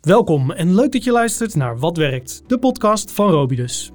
Welkom 0.00 0.50
en 0.50 0.74
leuk 0.74 0.92
dat 0.92 1.04
je 1.04 1.10
luistert 1.10 1.54
naar 1.54 1.78
Wat 1.78 1.96
Werkt, 1.96 2.48
de 2.48 2.58
podcast 2.58 3.12
van 3.12 3.30
Robidus. 3.30 3.90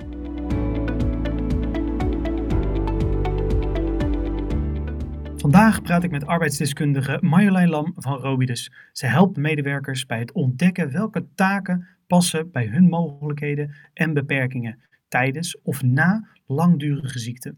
Vandaag 5.35 5.81
praat 5.81 6.03
ik 6.03 6.11
met 6.11 6.25
arbeidsdeskundige 6.25 7.17
Marjolein 7.21 7.69
Lam 7.69 7.93
van 7.95 8.17
Robidus. 8.17 8.71
Ze 8.91 9.05
helpt 9.05 9.37
medewerkers 9.37 10.05
bij 10.05 10.19
het 10.19 10.31
ontdekken 10.31 10.91
welke 10.91 11.25
taken 11.35 11.87
passen 12.07 12.51
bij 12.51 12.67
hun 12.67 12.89
mogelijkheden 12.89 13.75
en 13.93 14.13
beperkingen 14.13 14.79
tijdens 15.07 15.61
of 15.61 15.83
na 15.83 16.27
langdurige 16.45 17.19
ziekte. 17.19 17.55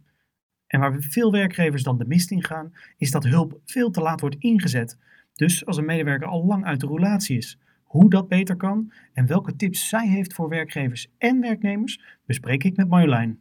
En 0.68 0.80
waar 0.80 0.96
veel 1.00 1.32
werkgevers 1.32 1.84
dan 1.84 1.98
de 1.98 2.06
mist 2.06 2.32
in 2.32 2.44
gaan, 2.44 2.74
is 2.98 3.12
dat 3.12 3.24
hulp 3.24 3.60
veel 3.66 3.90
te 3.90 4.02
laat 4.02 4.22
wordt 4.22 4.36
ingezet. 4.40 4.98
Dus 5.34 5.66
als 5.66 5.78
een 5.78 5.86
medewerker 5.86 6.28
al 6.28 6.46
lang 6.46 6.66
uit 6.66 6.80
de 6.80 6.88
roulatie 6.88 7.38
is. 7.38 7.60
Hoe 7.88 8.10
dat 8.10 8.28
beter 8.28 8.56
kan 8.56 8.92
en 9.14 9.28
welke 9.28 9.56
tips 9.56 9.90
zij 9.90 10.08
heeft 10.08 10.34
voor 10.34 10.50
werkgevers 10.50 11.08
en 11.18 11.42
werknemers, 11.42 12.02
bespreek 12.26 12.64
ik 12.64 12.76
met 12.76 12.90
Marjolein. 12.90 13.40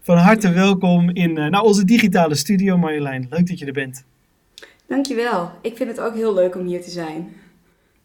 Van 0.00 0.16
harte 0.16 0.52
welkom 0.52 1.10
in 1.10 1.30
uh, 1.30 1.46
nou, 1.46 1.64
onze 1.64 1.84
digitale 1.84 2.34
studio, 2.34 2.78
Marjolein. 2.78 3.26
Leuk 3.30 3.46
dat 3.46 3.58
je 3.58 3.66
er 3.66 3.72
bent. 3.72 4.04
Dankjewel. 4.86 5.50
Ik 5.62 5.76
vind 5.76 5.90
het 5.90 6.00
ook 6.00 6.14
heel 6.14 6.34
leuk 6.34 6.56
om 6.56 6.66
hier 6.66 6.82
te 6.82 6.90
zijn. 6.90 7.28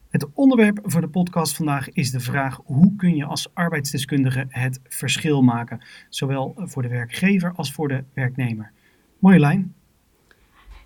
Het 0.09 0.27
onderwerp 0.33 0.79
voor 0.83 1.01
de 1.01 1.07
podcast 1.07 1.55
vandaag 1.55 1.89
is 1.89 2.11
de 2.11 2.19
vraag: 2.19 2.59
hoe 2.65 2.95
kun 2.95 3.15
je 3.15 3.25
als 3.25 3.49
arbeidsdeskundige 3.53 4.45
het 4.49 4.79
verschil 4.83 5.41
maken, 5.41 5.81
zowel 6.09 6.53
voor 6.57 6.81
de 6.81 6.87
werkgever 6.87 7.53
als 7.55 7.73
voor 7.73 7.87
de 7.87 8.03
werknemer? 8.13 8.71
Marjolein. 9.19 9.73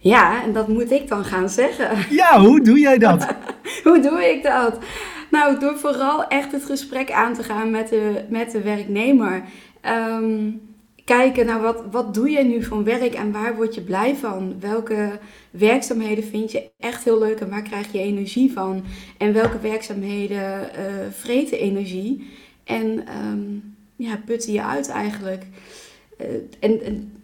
Ja, 0.02 0.44
en 0.44 0.54
dat 0.54 0.68
moet 0.68 0.92
ik 0.92 1.08
dan 1.08 1.26
gaan 1.26 1.50
zeggen. 1.50 2.16
Ja, 2.16 2.40
hoe 2.40 2.62
doe 2.62 2.80
jij 2.80 2.98
dat? 2.98 3.28
hoe 3.84 4.00
doe 4.00 4.30
ik 4.30 4.44
dat? 4.44 4.78
Nou, 5.32 5.60
door 5.60 5.78
vooral 5.78 6.28
echt 6.28 6.52
het 6.52 6.66
gesprek 6.66 7.12
aan 7.12 7.34
te 7.34 7.44
gaan 7.44 7.72
met 7.72 7.90
de, 7.90 8.26
met 8.30 8.52
de 8.52 8.62
werknemer. 8.62 9.44
Um, 9.86 10.62
kijken 11.06 11.46
naar 11.46 11.62
wat, 11.62 11.84
wat 11.92 12.14
doe 12.14 12.30
je 12.30 12.44
nu 12.44 12.64
van 12.64 12.84
werk 12.84 13.14
en 13.14 13.32
waar 13.32 13.56
word 13.56 13.76
je 13.76 13.82
blij 13.82 14.16
van? 14.16 14.60
Welke 14.60 15.20
werkzaamheden 15.52 16.24
vind 16.24 16.52
je 16.52 16.70
echt 16.80 17.04
heel 17.04 17.20
leuk 17.20 17.40
en 17.40 17.50
waar 17.50 17.62
krijg 17.62 17.92
je 17.92 18.00
energie 18.00 18.52
van? 18.52 18.84
En 19.18 19.34
welke 19.34 19.60
werkzaamheden 19.60 20.62
uh, 20.62 20.68
vreten 21.12 21.60
energie 21.60 22.28
en 22.64 23.04
um, 23.26 23.76
ja, 23.96 24.20
putten 24.26 24.54
je 24.54 24.64
uit 24.64 24.90
eigenlijk? 24.90 25.44
Uh, 26.22 26.28
en, 26.60 26.84
en, 26.84 27.19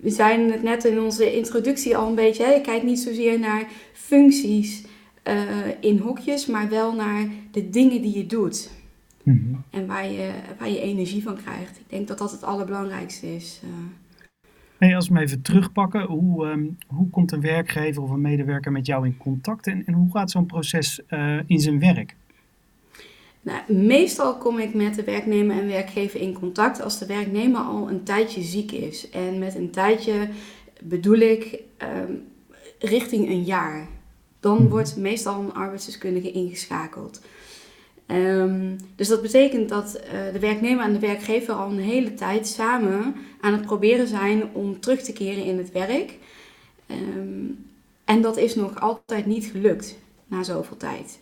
we 0.00 0.10
zijn 0.10 0.52
het 0.52 0.62
net 0.62 0.84
in 0.84 1.00
onze 1.00 1.36
introductie 1.36 1.96
al 1.96 2.08
een 2.08 2.14
beetje, 2.14 2.44
hè, 2.44 2.50
je 2.50 2.60
kijkt 2.60 2.84
niet 2.84 2.98
zozeer 2.98 3.38
naar 3.38 3.66
functies 3.92 4.84
uh, 5.24 5.34
in 5.80 5.98
hokjes, 5.98 6.46
maar 6.46 6.68
wel 6.68 6.94
naar 6.94 7.26
de 7.50 7.70
dingen 7.70 8.02
die 8.02 8.16
je 8.18 8.26
doet. 8.26 8.70
Mhm. 9.22 9.54
En 9.70 9.86
waar 9.86 10.10
je, 10.10 10.30
waar 10.58 10.68
je 10.68 10.80
energie 10.80 11.22
van 11.22 11.36
krijgt. 11.36 11.78
Ik 11.78 11.88
denk 11.88 12.08
dat 12.08 12.18
dat 12.18 12.30
het 12.30 12.42
allerbelangrijkste 12.42 13.34
is. 13.34 13.60
Uh. 13.64 13.70
Hey, 14.78 14.96
als 14.96 15.08
we 15.08 15.14
hem 15.14 15.22
even 15.22 15.42
terugpakken, 15.42 16.02
hoe, 16.02 16.46
um, 16.46 16.76
hoe 16.86 17.10
komt 17.10 17.32
een 17.32 17.40
werkgever 17.40 18.02
of 18.02 18.10
een 18.10 18.20
medewerker 18.20 18.72
met 18.72 18.86
jou 18.86 19.06
in 19.06 19.16
contact 19.16 19.66
en, 19.66 19.84
en 19.86 19.94
hoe 19.94 20.10
gaat 20.12 20.30
zo'n 20.30 20.46
proces 20.46 21.00
uh, 21.08 21.38
in 21.46 21.60
zijn 21.60 21.78
werk? 21.78 22.16
Nou, 23.40 23.72
meestal 23.72 24.36
kom 24.36 24.58
ik 24.58 24.74
met 24.74 24.94
de 24.94 25.04
werknemer 25.04 25.58
en 25.58 25.66
werkgever 25.66 26.20
in 26.20 26.32
contact 26.32 26.82
als 26.82 26.98
de 26.98 27.06
werknemer 27.06 27.60
al 27.60 27.88
een 27.88 28.02
tijdje 28.02 28.42
ziek 28.42 28.72
is. 28.72 29.10
En 29.10 29.38
met 29.38 29.54
een 29.54 29.70
tijdje 29.70 30.28
bedoel 30.80 31.18
ik 31.18 31.62
um, 31.82 32.24
richting 32.78 33.28
een 33.28 33.42
jaar. 33.42 33.88
Dan 34.40 34.56
mhm. 34.56 34.68
wordt 34.68 34.96
meestal 34.96 35.40
een 35.40 35.54
arbeidsdeskundige 35.54 36.30
ingeschakeld. 36.30 37.20
Um, 38.06 38.76
dus 38.96 39.08
dat 39.08 39.22
betekent 39.22 39.68
dat 39.68 40.00
uh, 40.04 40.32
de 40.32 40.38
werknemer 40.38 40.84
en 40.84 40.92
de 40.92 40.98
werkgever 40.98 41.54
al 41.54 41.70
een 41.70 41.78
hele 41.78 42.14
tijd 42.14 42.46
samen 42.46 43.14
aan 43.40 43.52
het 43.52 43.66
proberen 43.66 44.08
zijn 44.08 44.42
om 44.52 44.80
terug 44.80 45.02
te 45.02 45.12
keren 45.12 45.44
in 45.44 45.58
het 45.58 45.72
werk. 45.72 46.18
Um, 46.86 47.66
en 48.04 48.22
dat 48.22 48.36
is 48.36 48.54
nog 48.54 48.80
altijd 48.80 49.26
niet 49.26 49.44
gelukt 49.44 49.98
na 50.26 50.42
zoveel 50.42 50.76
tijd. 50.76 51.18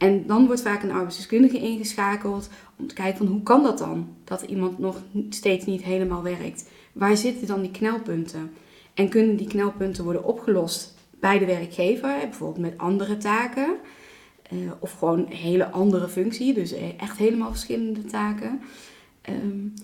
En 0.00 0.26
dan 0.26 0.46
wordt 0.46 0.62
vaak 0.62 0.82
een 0.82 0.90
arbeidsdeskundige 0.90 1.58
ingeschakeld 1.58 2.48
om 2.78 2.86
te 2.86 2.94
kijken 2.94 3.18
van 3.18 3.26
hoe 3.26 3.42
kan 3.42 3.62
dat 3.62 3.78
dan? 3.78 4.08
Dat 4.24 4.42
iemand 4.42 4.78
nog 4.78 5.02
steeds 5.28 5.66
niet 5.66 5.82
helemaal 5.82 6.22
werkt. 6.22 6.68
Waar 6.92 7.16
zitten 7.16 7.46
dan 7.46 7.60
die 7.60 7.70
knelpunten? 7.70 8.52
En 8.94 9.08
kunnen 9.08 9.36
die 9.36 9.46
knelpunten 9.46 10.04
worden 10.04 10.24
opgelost 10.24 10.94
bij 11.18 11.38
de 11.38 11.46
werkgever, 11.46 12.18
bijvoorbeeld 12.20 12.70
met 12.70 12.78
andere 12.78 13.16
taken? 13.16 13.76
Uh, 14.52 14.70
of 14.78 14.92
gewoon 14.92 15.18
een 15.18 15.32
hele 15.32 15.70
andere 15.70 16.08
functie, 16.08 16.54
dus 16.54 16.72
e-, 16.72 16.94
echt 16.96 17.18
helemaal 17.18 17.50
verschillende 17.50 18.04
taken. 18.04 18.60
Um, 19.28 19.74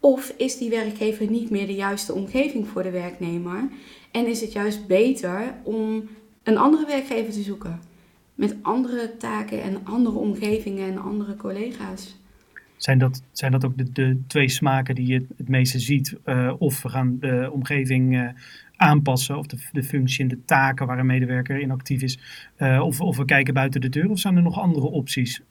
of 0.00 0.34
is 0.36 0.58
die 0.58 0.70
werkgever 0.70 1.30
niet 1.30 1.50
meer 1.50 1.66
de 1.66 1.74
juiste 1.74 2.12
omgeving 2.12 2.68
voor 2.68 2.82
de 2.82 2.90
werknemer 2.90 3.68
en 4.10 4.26
is 4.26 4.40
het 4.40 4.52
juist 4.52 4.86
beter 4.86 5.54
om 5.62 6.08
een 6.42 6.58
andere 6.58 6.86
werkgever 6.86 7.32
te 7.32 7.42
zoeken 7.42 7.92
met 8.34 8.56
andere 8.62 9.16
taken 9.16 9.62
en 9.62 9.84
andere 9.84 10.16
omgevingen 10.16 10.92
en 10.92 10.98
andere 10.98 11.36
collega's? 11.36 12.16
Zijn 12.76 12.98
dat, 12.98 13.22
zijn 13.32 13.52
dat 13.52 13.64
ook 13.64 13.76
de, 13.76 13.92
de 13.92 14.20
twee 14.26 14.48
smaken 14.48 14.94
die 14.94 15.06
je 15.06 15.26
het 15.36 15.48
meeste 15.48 15.78
ziet? 15.78 16.16
Uh, 16.26 16.52
of 16.58 16.82
we 16.82 16.88
gaan 16.88 17.16
de 17.20 17.50
omgeving 17.52 18.14
uh, 18.14 18.28
aanpassen 18.76 19.38
of 19.38 19.46
de, 19.46 19.56
de 19.72 19.82
functie 19.82 20.22
en 20.22 20.28
de 20.28 20.44
taken 20.44 20.86
waar 20.86 20.98
een 20.98 21.06
medewerker 21.06 21.60
in 21.60 21.70
actief 21.70 22.02
is. 22.02 22.18
Uh, 22.58 22.82
of, 22.84 23.00
of 23.00 23.16
we 23.16 23.24
kijken 23.24 23.54
buiten 23.54 23.80
de 23.80 23.88
deur 23.88 24.10
of 24.10 24.18
zijn 24.18 24.36
er 24.36 24.42
nog 24.42 24.58
andere 24.58 24.86
opties? 24.86 25.42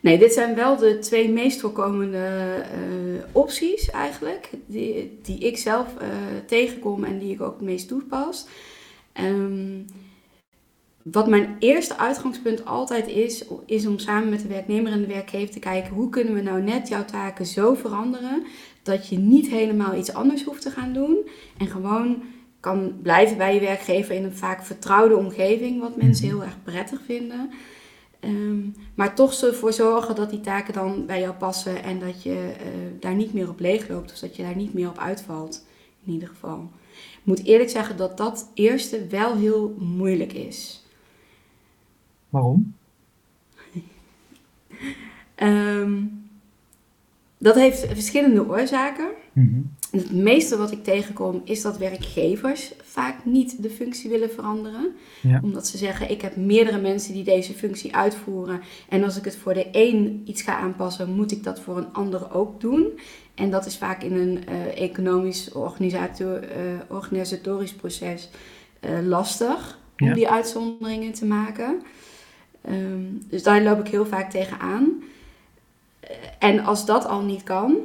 Nee, 0.00 0.18
dit 0.18 0.32
zijn 0.32 0.54
wel 0.54 0.76
de 0.76 0.98
twee 0.98 1.28
meest 1.28 1.60
voorkomende 1.60 2.62
opties 3.32 3.90
eigenlijk, 3.90 4.50
die, 4.66 5.18
die 5.22 5.38
ik 5.38 5.56
zelf 5.56 5.94
tegenkom 6.46 7.04
en 7.04 7.18
die 7.18 7.32
ik 7.32 7.40
ook 7.40 7.54
het 7.54 7.64
meest 7.64 7.88
toepas. 7.88 8.46
Um, 9.20 9.84
wat 11.04 11.28
mijn 11.28 11.56
eerste 11.58 11.96
uitgangspunt 11.98 12.64
altijd 12.64 13.06
is, 13.06 13.44
is 13.66 13.86
om 13.86 13.98
samen 13.98 14.28
met 14.28 14.40
de 14.40 14.48
werknemer 14.48 14.92
en 14.92 15.00
de 15.00 15.06
werkgever 15.06 15.54
te 15.54 15.58
kijken 15.58 15.94
hoe 15.94 16.08
kunnen 16.08 16.34
we 16.34 16.40
nou 16.40 16.62
net 16.62 16.88
jouw 16.88 17.04
taken 17.04 17.46
zo 17.46 17.74
veranderen 17.74 18.44
dat 18.82 19.08
je 19.08 19.18
niet 19.18 19.48
helemaal 19.48 19.94
iets 19.94 20.12
anders 20.12 20.44
hoeft 20.44 20.62
te 20.62 20.70
gaan 20.70 20.92
doen 20.92 21.28
en 21.58 21.66
gewoon 21.66 22.22
kan 22.60 22.92
blijven 23.02 23.36
bij 23.36 23.54
je 23.54 23.60
werkgever 23.60 24.14
in 24.14 24.24
een 24.24 24.36
vaak 24.36 24.64
vertrouwde 24.64 25.16
omgeving, 25.16 25.80
wat 25.80 25.96
mensen 25.96 26.26
mhm. 26.26 26.34
heel 26.34 26.44
erg 26.44 26.62
prettig 26.62 27.00
vinden. 27.04 27.50
Um, 28.20 28.74
maar 28.94 29.14
toch 29.14 29.42
ervoor 29.42 29.72
zorgen 29.72 30.14
dat 30.14 30.30
die 30.30 30.40
taken 30.40 30.74
dan 30.74 31.06
bij 31.06 31.20
jou 31.20 31.34
passen 31.34 31.82
en 31.82 31.98
dat 31.98 32.22
je 32.22 32.30
uh, 32.30 32.66
daar 33.00 33.14
niet 33.14 33.32
meer 33.32 33.48
op 33.48 33.60
leeg 33.60 33.88
loopt, 33.88 34.12
of 34.12 34.18
dat 34.18 34.36
je 34.36 34.42
daar 34.42 34.56
niet 34.56 34.74
meer 34.74 34.88
op 34.88 34.98
uitvalt, 34.98 35.66
in 36.04 36.12
ieder 36.12 36.28
geval. 36.28 36.70
Ik 36.92 37.20
moet 37.22 37.44
eerlijk 37.44 37.70
zeggen 37.70 37.96
dat 37.96 38.16
dat 38.16 38.50
eerste 38.54 39.06
wel 39.06 39.36
heel 39.36 39.76
moeilijk 39.78 40.32
is. 40.32 40.83
Waarom? 42.34 42.74
um, 45.42 46.28
dat 47.38 47.54
heeft 47.54 47.86
verschillende 47.86 48.48
oorzaken. 48.48 49.08
Mm 49.32 49.72
Het 49.90 50.12
meeste 50.12 50.56
wat 50.56 50.72
ik 50.72 50.84
tegenkom 50.84 51.42
is 51.44 51.62
dat 51.62 51.78
werkgevers 51.78 52.72
vaak 52.82 53.24
niet 53.24 53.62
de 53.62 53.70
functie 53.70 54.10
willen 54.10 54.30
veranderen. 54.30 54.92
Ja. 55.20 55.40
Omdat 55.42 55.66
ze 55.66 55.76
zeggen, 55.76 56.10
ik 56.10 56.22
heb 56.22 56.36
meerdere 56.36 56.80
mensen 56.80 57.12
die 57.12 57.24
deze 57.24 57.52
functie 57.52 57.96
uitvoeren. 57.96 58.60
En 58.88 59.04
als 59.04 59.16
ik 59.16 59.24
het 59.24 59.36
voor 59.36 59.54
de 59.54 59.68
een 59.72 60.22
iets 60.24 60.42
ga 60.42 60.56
aanpassen, 60.56 61.14
moet 61.14 61.32
ik 61.32 61.42
dat 61.42 61.60
voor 61.60 61.76
een 61.76 61.92
ander 61.92 62.32
ook 62.32 62.60
doen. 62.60 62.86
En 63.34 63.50
dat 63.50 63.66
is 63.66 63.76
vaak 63.76 64.02
in 64.02 64.14
een 64.14 64.38
uh, 64.48 64.80
economisch 64.80 65.52
organisator, 65.52 66.42
uh, 66.42 66.48
organisatorisch 66.88 67.74
proces 67.74 68.30
uh, 68.80 69.06
lastig 69.06 69.78
om 69.98 70.06
ja. 70.06 70.14
die 70.14 70.28
uitzonderingen 70.28 71.12
te 71.12 71.26
maken. 71.26 71.82
Um, 72.68 73.22
dus 73.28 73.42
daar 73.42 73.62
loop 73.62 73.80
ik 73.80 73.88
heel 73.88 74.06
vaak 74.06 74.30
tegenaan. 74.30 75.02
En 76.38 76.64
als 76.64 76.86
dat 76.86 77.06
al 77.06 77.22
niet 77.22 77.42
kan, 77.42 77.76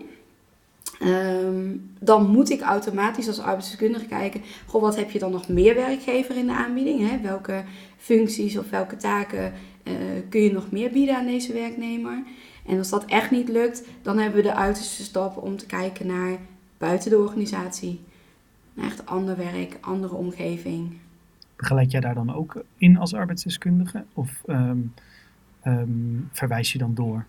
um, 1.02 1.92
dan 2.00 2.28
moet 2.28 2.50
ik 2.50 2.62
automatisch 2.62 3.28
als 3.28 3.40
arbeidsdeskundige 3.40 4.06
kijken, 4.06 4.42
goh, 4.66 4.82
wat 4.82 4.96
heb 4.96 5.12
je 5.12 5.20
dan 5.20 5.32
nog 5.32 5.48
meer 5.48 5.76
werkgever 5.76 6.38
in 6.38 6.48
de 6.48 6.54
aanbieding? 6.54 7.10
Hè? 7.10 7.20
Welke 7.22 7.64
functies 7.98 8.58
of 8.58 8.70
welke 8.70 8.98
taken 8.98 9.54
uh, 9.84 9.94
kun 10.30 10.42
je 10.42 10.52
nog 10.52 10.72
meer 10.72 10.92
bieden 10.92 11.16
aan 11.16 11.26
deze 11.26 11.54
werknemer? 11.54 12.24
En 12.66 12.78
als 12.78 12.90
dat 12.90 13.06
echt 13.06 13.32
niet 13.32 13.50
lukt, 13.50 13.84
dan 14.02 14.18
hebben 14.18 14.42
we 14.42 14.48
de 14.48 14.56
uiterste 14.56 15.04
stap 15.04 15.38
om 15.38 15.58
te 15.58 15.66
kijken 15.66 16.08
naar 16.08 16.38
buiten 16.78 17.10
de 17.10 17.18
organisatie. 17.18 18.00
Echt 18.82 19.06
ander 19.06 19.38
werk, 19.38 19.78
andere 19.82 20.16
omgeving. 20.16 20.98
Begeleid 21.60 21.92
jij 21.92 22.00
daar 22.00 22.14
dan 22.14 22.36
ook 22.36 22.64
in 22.78 22.98
als 22.98 23.14
arbeidsdeskundige? 23.14 24.04
Of 24.14 24.44
um, 24.48 24.94
um, 25.66 26.30
verwijs 26.32 26.72
je 26.72 26.78
dan 26.78 26.94
door? 26.94 27.26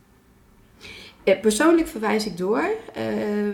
Eh, 1.24 1.40
persoonlijk 1.40 1.88
verwijs 1.88 2.26
ik 2.26 2.36
door. 2.36 2.70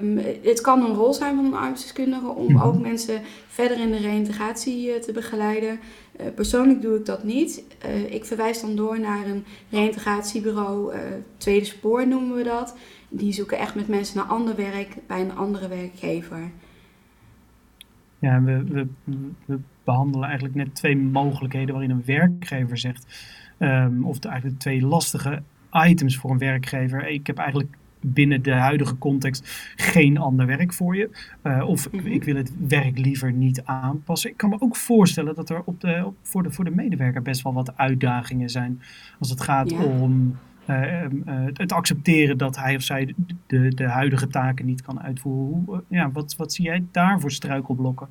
Um, 0.02 0.19
het 0.43 0.61
kan 0.61 0.84
een 0.84 0.94
rol 0.94 1.12
zijn 1.12 1.37
van 1.37 1.44
een 1.44 1.55
arbeidsdeskundige 1.55 2.28
om 2.28 2.43
mm 2.43 2.49
-hmm. 2.49 2.61
ook 2.61 2.81
mensen 2.81 3.20
verder 3.46 3.81
in 3.81 3.90
de 3.90 3.99
reïntegratie 3.99 4.88
uh, 4.88 4.94
te 4.94 5.12
begeleiden. 5.12 5.78
Uh, 6.20 6.26
persoonlijk 6.34 6.82
doe 6.82 6.96
ik 6.99 7.06
dat 7.06 7.25
niet. 7.25 7.62
Uh, 7.87 8.12
ik 8.12 8.25
verwijs 8.25 8.61
dan 8.61 8.76
door 8.76 9.00
naar 9.00 9.26
een 9.26 9.44
reïntegratiebureau, 9.70 10.94
uh, 10.94 11.00
tweede 11.37 11.67
spoor 11.67 12.08
noemen 12.08 12.37
we 12.37 12.43
dat. 12.43 12.76
Die 13.08 13.32
zoeken 13.32 13.58
echt 13.58 13.75
met 13.75 13.88
mensen 13.88 14.17
naar 14.17 14.26
ander 14.26 14.56
werk 14.56 14.96
bij 15.06 15.20
een 15.20 15.37
andere 15.37 15.69
werkgever. 15.69 16.50
Ja, 18.18 18.42
we, 18.42 18.64
we, 18.64 18.86
we 19.44 19.58
behandelen 19.84 20.26
eigenlijk 20.26 20.56
net 20.56 20.74
twee 20.74 20.96
mogelijkheden 20.96 21.74
waarin 21.74 21.90
een 21.90 22.04
werkgever 22.04 22.78
zegt, 22.78 23.24
um, 23.58 24.04
of 24.04 24.18
de, 24.18 24.28
eigenlijk 24.28 24.60
twee 24.60 24.82
lastige 24.82 25.42
items 25.72 26.16
voor 26.16 26.30
een 26.30 26.38
werkgever. 26.38 27.08
Ik 27.08 27.26
heb 27.26 27.38
eigenlijk 27.38 27.76
binnen 28.00 28.42
de 28.42 28.52
huidige 28.52 28.98
context 28.98 29.72
geen 29.76 30.18
ander 30.18 30.46
werk 30.46 30.72
voor 30.72 30.96
je. 30.96 31.10
Uh, 31.42 31.68
of 31.68 31.88
-hmm. 31.90 32.06
ik 32.06 32.24
wil 32.24 32.36
het 32.36 32.52
werk 32.68 32.98
liever 32.98 33.32
niet 33.32 33.62
aanpassen. 33.64 34.30
Ik 34.30 34.36
kan 34.36 34.50
me 34.50 34.60
ook 34.60 34.76
voorstellen 34.76 35.34
dat 35.34 35.50
er 35.50 35.62
op 35.64 35.80
de, 35.80 36.02
op, 36.04 36.16
voor, 36.22 36.42
de, 36.42 36.50
voor 36.50 36.64
de 36.64 36.70
medewerker 36.70 37.22
best 37.22 37.42
wel 37.42 37.52
wat 37.52 37.76
uitdagingen 37.76 38.50
zijn. 38.50 38.80
Als 39.18 39.30
het 39.30 39.40
gaat 39.40 39.70
ja. 39.70 39.82
om 39.82 40.36
het 41.52 41.72
accepteren 41.72 42.38
dat 42.38 42.56
hij 42.56 42.76
of 42.76 42.82
zij 42.82 43.14
de, 43.46 43.74
de 43.74 43.88
huidige 43.88 44.26
taken 44.26 44.66
niet 44.66 44.82
kan 44.82 45.00
uitvoeren. 45.00 45.62
Hoe, 45.66 45.82
ja, 45.88 46.10
wat, 46.10 46.34
wat 46.36 46.52
zie 46.52 46.64
jij 46.64 46.84
daar 46.90 47.20
voor 47.20 47.30
struikelblokken? 47.30 48.08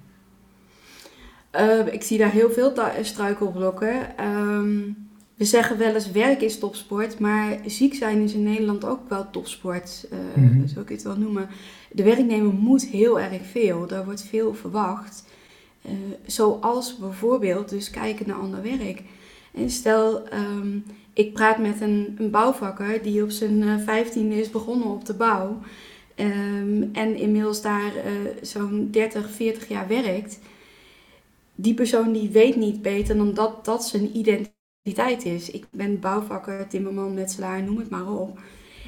ik 1.91 2.03
zie 2.03 2.17
daar 2.17 2.31
heel 2.31 2.49
veel 2.49 2.73
struikelblokken. 3.01 4.23
Um, 4.25 5.05
we 5.35 5.45
zeggen 5.45 5.77
wel 5.77 5.93
eens 5.93 6.11
werk 6.11 6.41
is 6.41 6.59
topsport, 6.59 7.19
maar 7.19 7.57
ziek 7.65 7.93
zijn 7.93 8.21
is 8.21 8.33
in 8.33 8.43
Nederland 8.43 8.85
ook 8.85 9.09
wel 9.09 9.29
topsport, 9.29 10.07
uh, 10.11 10.19
mm 10.35 10.51
-hmm. 10.51 10.67
zo 10.67 10.79
ik 10.81 10.89
het 10.89 11.03
wel 11.03 11.17
noemen. 11.17 11.47
De 11.91 12.03
werknemer 12.03 12.53
moet 12.53 12.85
heel 12.85 13.19
erg 13.19 13.45
veel, 13.45 13.87
daar 13.87 14.05
wordt 14.05 14.23
veel 14.23 14.53
verwacht. 14.53 15.25
Uh, 15.85 15.91
zoals 16.25 16.97
bijvoorbeeld 16.97 17.69
dus 17.69 17.89
kijken 17.89 18.27
naar 18.27 18.37
ander 18.37 18.61
werk. 18.61 19.03
En 19.53 19.69
stel, 19.69 20.33
um, 20.33 20.83
ik 21.15 21.33
praat 21.33 21.57
met 21.57 21.81
een, 21.81 22.15
een, 22.17 22.29
bouwvakker 22.29 23.03
die 23.03 23.23
op 23.23 23.29
zijn 23.29 23.79
vijftiende 23.79 24.39
is 24.39 24.49
begonnen 24.49 24.87
op 24.87 25.05
de 25.05 25.13
bouw. 25.13 25.59
Um, 26.15 26.89
en 26.93 27.15
inmiddels 27.15 27.61
daar 27.61 27.91
uh, 27.95 28.03
zo'n 28.41 28.87
30, 28.91 29.29
40 29.29 29.67
jaar 29.67 29.87
werkt. 29.87 30.39
Die 31.55 31.73
persoon 31.73 32.11
die 32.11 32.29
weet 32.29 32.55
niet 32.55 32.81
beter 32.81 33.17
dan 33.17 33.33
dat 33.33 33.65
dat 33.65 33.87
zijn 33.87 34.17
identiteit 34.17 35.25
is. 35.25 35.51
Ik 35.51 35.65
ben 35.71 35.99
bouwvakker, 35.99 36.67
timmerman, 36.67 37.13
metselaar, 37.13 37.63
noem 37.63 37.77
het 37.77 37.89
maar 37.89 38.11
op. 38.11 38.39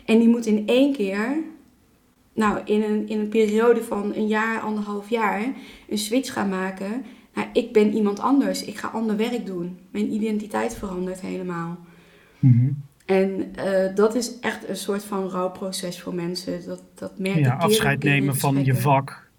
En 0.05 0.19
die 0.19 0.29
moet 0.29 0.45
in 0.45 0.67
één 0.67 0.93
keer, 0.93 1.37
nou 2.33 2.59
in 2.65 2.83
een, 2.83 3.07
in 3.07 3.19
een 3.19 3.29
periode 3.29 3.83
van 3.83 4.15
een 4.15 4.27
jaar, 4.27 4.59
anderhalf 4.59 5.09
jaar, 5.09 5.53
een 5.89 5.97
switch 5.97 6.33
gaan 6.33 6.49
maken. 6.49 7.05
Nou, 7.33 7.47
ik 7.53 7.73
ben 7.73 7.93
iemand 7.93 8.19
anders. 8.19 8.63
Ik 8.65 8.77
ga 8.77 8.87
ander 8.87 9.17
werk 9.17 9.45
doen. 9.45 9.79
Mijn 9.91 10.13
identiteit 10.13 10.75
verandert 10.75 11.21
helemaal. 11.21 11.77
Mhm. 12.39 12.71
En 13.05 13.53
uh, 13.59 13.95
dat 13.95 14.15
is 14.15 14.39
echt 14.39 14.69
een 14.69 14.75
soort 14.75 15.03
van 15.03 15.29
rouwproces 15.29 16.01
voor 16.01 16.13
mensen. 16.13 16.65
Dat, 16.65 16.81
dat 16.95 17.19
merk 17.19 17.37
ja, 17.37 17.53
ik 17.53 17.61
afscheid 17.61 18.03
nemen 18.03 18.35
van 18.35 18.65
je 18.65 18.75
vak. 18.75 19.29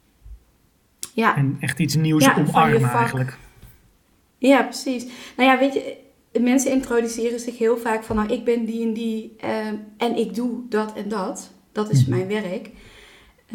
Ja. 1.15 1.37
En 1.37 1.57
echt 1.61 1.79
iets 1.79 1.95
nieuws 1.95 2.25
ja, 2.25 2.37
omarmen 2.37 2.91
eigenlijk. 2.91 3.39
Ja, 4.39 4.63
precies. 4.63 5.07
Nou 5.37 5.51
ja, 5.51 5.59
weet 5.59 5.75
je, 5.75 5.97
mensen 6.41 6.71
introduceren 6.73 7.41
zich 7.41 7.59
heel 7.59 7.77
vaak 7.77 8.05
van, 8.05 8.17
nou, 8.17 8.33
ik 8.33 8.45
ben 8.45 8.65
die 8.65 8.87
en 8.87 8.93
die 8.93 9.37
uh, 9.45 9.67
en 9.97 10.17
ik 10.17 10.35
doe 10.35 10.61
dat 10.69 10.97
en 10.97 11.09
dat. 11.09 11.53
Dat 11.73 11.91
is 11.91 12.05
mijn 12.07 12.29
werk. 12.29 12.71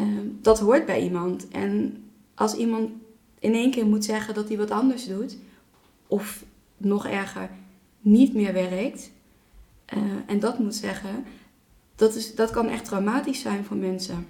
Uh, 0.00 0.06
dat 0.40 0.60
hoort 0.60 0.86
bij 0.86 1.02
iemand. 1.02 1.48
En 1.48 2.04
als 2.34 2.54
iemand 2.54 2.90
in 3.38 3.54
één 3.54 3.70
keer 3.70 3.86
moet 3.86 4.04
zeggen 4.04 4.34
dat 4.34 4.48
hij 4.48 4.56
wat 4.56 4.70
anders 4.70 5.06
doet, 5.06 5.36
of 6.06 6.44
nog 6.76 7.06
erger, 7.06 7.50
niet 8.00 8.34
meer 8.34 8.52
werkt, 8.52 9.12
uh, 9.96 10.02
en 10.26 10.38
dat 10.38 10.58
moet 10.58 10.74
zeggen, 10.74 11.24
dat, 11.96 12.14
is, 12.14 12.34
dat 12.34 12.50
kan 12.50 12.68
echt 12.68 12.84
traumatisch 12.84 13.40
zijn 13.40 13.64
voor 13.64 13.76
mensen. 13.76 14.26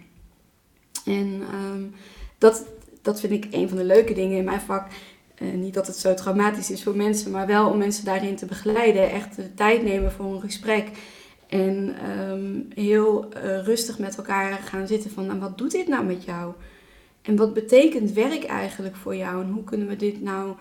En 1.05 1.43
um, 1.55 1.95
dat, 2.39 2.67
dat 3.03 3.21
vind 3.21 3.33
ik 3.33 3.55
een 3.55 3.69
van 3.69 3.77
de 3.77 3.85
leuke 3.85 4.15
dingen 4.15 4.39
in 4.39 4.45
mijn 4.45 4.61
vak 4.61 4.87
uh, 5.43 5.53
niet 5.53 5.75
dat 5.75 5.87
het 5.87 5.97
zo 5.97 6.15
traumatisch 6.15 6.71
is 6.71 6.83
voor 6.83 6.97
mensen, 6.97 7.31
maar 7.31 7.47
wel 7.47 7.71
om 7.71 7.79
mensen 7.79 8.05
daarin 8.05 8.37
te 8.37 8.47
begeleiden. 8.47 9.11
Echt 9.11 9.37
de 9.37 9.55
tijd 9.55 9.83
nemen 9.83 10.13
voor 10.13 10.35
een 10.35 10.41
gesprek. 10.41 10.91
En 11.49 11.95
um, 12.11 12.69
heel 12.75 13.29
uh, 13.37 13.65
rustig 13.65 13.99
met 13.99 14.17
elkaar 14.17 14.53
gaan 14.53 14.87
zitten 14.87 15.11
van, 15.11 15.27
nou, 15.27 15.39
wat 15.39 15.59
doet 15.59 15.71
dit 15.71 15.89
nou 15.89 16.05
met 16.05 16.25
jou? 16.25 16.53
En 17.23 17.37
wat 17.37 17.55
betekent 17.55 18.13
werk 18.13 18.45
eigenlijk 18.45 18.97
voor 18.97 19.17
jou? 19.17 19.43
En 19.43 19.51
hoe 19.51 19.65
kunnen 19.65 19.89
we 19.89 19.97
dit 19.97 20.23
nou 20.23 20.57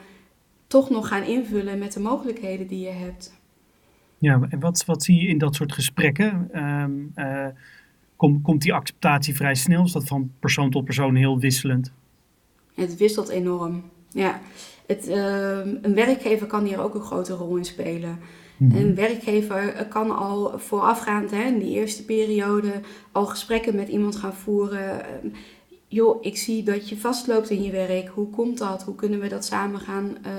toch 0.68 0.90
nog 0.90 1.07
gaan 1.07 1.24
invullen 1.24 1.80
met 1.80 1.94
de 1.94 2.00
mogelijkheden 2.00 2.68
die 2.68 2.80
je 2.80 2.90
hebt? 2.90 3.34
Ja, 4.23 4.39
en 4.49 4.59
wat, 4.59 4.85
wat 4.85 5.03
zie 5.03 5.21
je 5.21 5.27
in 5.27 5.37
dat 5.37 5.55
soort 5.55 5.71
gesprekken? 5.71 6.49
Um, 6.53 7.11
uh, 7.15 7.47
kom, 8.15 8.41
komt 8.41 8.61
die 8.61 8.73
acceptatie 8.73 9.35
vrij 9.35 9.55
snel? 9.55 9.83
Is 9.83 9.91
dat 9.91 10.07
van 10.07 10.31
persoon 10.39 10.69
tot 10.69 10.85
persoon 10.85 11.15
heel 11.15 11.39
wisselend? 11.39 11.91
Het 12.75 12.97
wisselt 12.97 13.29
enorm. 13.29 13.83
Ja, 14.09 14.39
het, 14.87 15.07
uh, 15.07 15.57
een 15.81 15.93
werkgever 15.95 16.47
kan 16.47 16.65
hier 16.65 16.81
ook 16.81 16.95
een 16.95 17.01
grote 17.01 17.33
rol 17.33 17.55
in 17.55 17.65
spelen. 17.65 18.19
Mm-hmm. 18.57 18.77
Een 18.77 18.95
werkgever 18.95 19.87
kan 19.89 20.17
al 20.17 20.59
voorafgaand, 20.59 21.31
hè, 21.31 21.43
in 21.43 21.59
die 21.59 21.75
eerste 21.75 22.05
periode, 22.05 22.71
al 23.11 23.25
gesprekken 23.25 23.75
met 23.75 23.87
iemand 23.87 24.15
gaan 24.15 24.33
voeren. 24.33 24.99
Uh, 25.23 25.33
joh, 25.87 26.17
ik 26.25 26.37
zie 26.37 26.63
dat 26.63 26.89
je 26.89 26.97
vastloopt 26.97 27.49
in 27.49 27.63
je 27.63 27.71
werk. 27.71 28.07
Hoe 28.07 28.29
komt 28.29 28.57
dat? 28.57 28.83
Hoe 28.83 28.95
kunnen 28.95 29.19
we 29.19 29.27
dat 29.27 29.45
samen 29.45 29.79
gaan 29.79 30.17
uh, 30.25 30.31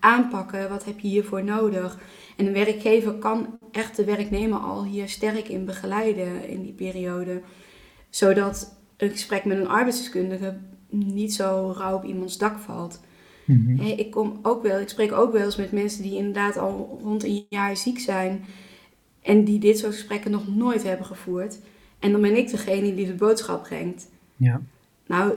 aanpakken? 0.00 0.68
Wat 0.68 0.84
heb 0.84 0.98
je 0.98 1.08
hiervoor 1.08 1.44
nodig? 1.44 1.98
En 2.38 2.46
een 2.46 2.52
werkgever 2.52 3.12
kan 3.12 3.58
echt 3.72 3.96
de 3.96 4.04
werknemer 4.04 4.58
al 4.58 4.84
hier 4.84 5.08
sterk 5.08 5.48
in 5.48 5.64
begeleiden 5.64 6.48
in 6.48 6.62
die 6.62 6.72
periode. 6.72 7.42
Zodat 8.10 8.76
een 8.96 9.10
gesprek 9.10 9.44
met 9.44 9.58
een 9.58 9.68
arbeidsdeskundige 9.68 10.56
niet 10.90 11.34
zo 11.34 11.74
rauw 11.76 11.96
op 11.96 12.04
iemands 12.04 12.38
dak 12.38 12.58
valt. 12.58 13.00
Mm-hmm. 13.44 13.80
ik, 13.80 14.10
kom 14.10 14.38
ook 14.42 14.62
wel, 14.62 14.80
ik 14.80 14.88
spreek 14.88 15.12
ook 15.12 15.32
wel 15.32 15.44
eens 15.44 15.56
met 15.56 15.72
mensen 15.72 16.02
die 16.02 16.16
inderdaad 16.16 16.56
al 16.56 16.98
rond 17.02 17.24
een 17.24 17.46
jaar 17.48 17.76
ziek 17.76 17.98
zijn 17.98 18.44
en 19.22 19.44
die 19.44 19.58
dit 19.58 19.78
soort 19.78 19.92
gesprekken 19.92 20.30
nog 20.30 20.56
nooit 20.56 20.82
hebben 20.82 21.06
gevoerd. 21.06 21.60
En 21.98 22.12
dan 22.12 22.20
ben 22.20 22.36
ik 22.36 22.50
degene 22.50 22.94
die 22.94 23.06
de 23.06 23.14
boodschap 23.14 23.62
brengt. 23.62 24.08
Ja. 24.36 24.60
Nou, 25.06 25.34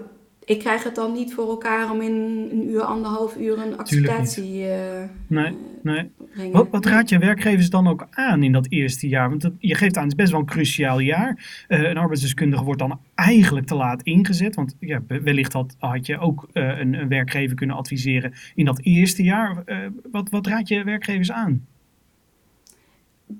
ik 0.52 0.60
krijg 0.60 0.84
het 0.84 0.96
dan 0.96 1.14
niet 1.14 1.34
voor 1.34 1.50
elkaar 1.50 1.92
om 1.92 2.02
in 2.02 2.12
een 2.52 2.70
uur, 2.70 2.82
anderhalf 2.82 3.38
uur 3.38 3.60
een 3.60 3.78
acceptatie 3.78 4.68
uh, 4.68 5.04
nee, 5.28 5.58
nee. 5.84 6.10
brengen. 6.34 6.52
Wat, 6.52 6.68
wat 6.70 6.86
raad 6.86 7.10
je 7.10 7.18
werkgevers 7.18 7.70
dan 7.70 7.88
ook 7.88 8.08
aan 8.10 8.44
in 8.44 8.52
dat 8.52 8.68
eerste 8.70 9.08
jaar? 9.08 9.30
Want 9.30 9.44
het, 9.44 9.54
je 9.60 9.76
geeft 9.76 9.98
aan, 9.98 10.04
het 10.04 10.12
is 10.12 10.18
best 10.18 10.32
wel 10.32 10.40
een 10.40 10.46
cruciaal 10.46 11.00
jaar. 11.00 11.66
Uh, 11.68 11.82
een 11.82 11.98
arbeidsdeskundige 11.98 12.64
wordt 12.64 12.80
dan 12.80 13.00
eigenlijk 13.16 13.68
te 13.68 13.76
laat 13.76 14.04
ingezet. 14.04 14.56
Want 14.56 14.76
ja, 14.80 15.02
wellicht 15.08 15.54
had, 15.54 15.76
had 15.80 16.06
je 16.06 16.20
ook 16.20 16.48
uh, 16.54 16.80
een, 16.80 16.94
een, 16.94 17.08
werkgever 17.08 17.56
kunnen 17.56 17.76
adviseren 17.76 18.34
in 18.56 18.66
dat 18.66 18.80
eerste 18.82 19.24
jaar. 19.24 19.64
wat, 20.12 20.30
wat 20.30 20.48
raad 20.48 20.68
je 20.68 20.84
werkgevers 20.84 21.32
aan? 21.32 21.66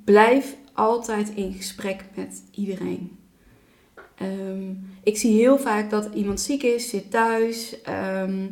Blijf 0.04 0.56
altijd 0.74 1.30
in 1.36 1.54
gesprek 1.54 2.06
met 2.16 2.44
iedereen. 2.52 3.20
Um, 4.24 4.90
ik 5.04 5.18
zie 5.18 5.40
heel 5.40 5.58
vaak 5.58 5.90
dat 5.90 6.10
iemand 6.14 6.42
ziek 6.42 6.64
is, 6.64 6.90
zit 6.90 7.12
thuis. 7.12 7.76
Um, 8.24 8.52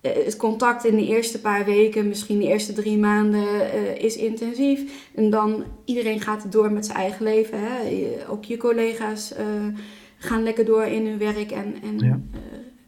het 0.00 0.36
contact 0.36 0.84
in 0.84 0.96
de 0.96 1.06
eerste 1.06 1.40
paar 1.40 1.64
weken, 1.64 2.08
misschien 2.08 2.38
de 2.38 2.46
eerste 2.46 2.72
drie 2.72 2.98
maanden, 2.98 3.74
uh, 3.74 4.04
is 4.04 4.16
intensief. 4.16 5.08
En 5.14 5.30
dan 5.30 5.64
iedereen 5.84 6.20
gaat 6.20 6.52
door 6.52 6.72
met 6.72 6.86
zijn 6.86 6.98
eigen 6.98 7.24
leven. 7.24 7.58
Hè? 7.60 8.28
Ook 8.28 8.44
je 8.44 8.56
collega's 8.56 9.32
uh, 9.32 9.78
gaan 10.18 10.42
lekker 10.42 10.64
door 10.64 10.84
in 10.84 11.06
hun 11.06 11.18
werk. 11.18 11.50
En, 11.50 11.74
en, 11.82 11.98
ja. 11.98 12.20
uh, 12.34 12.40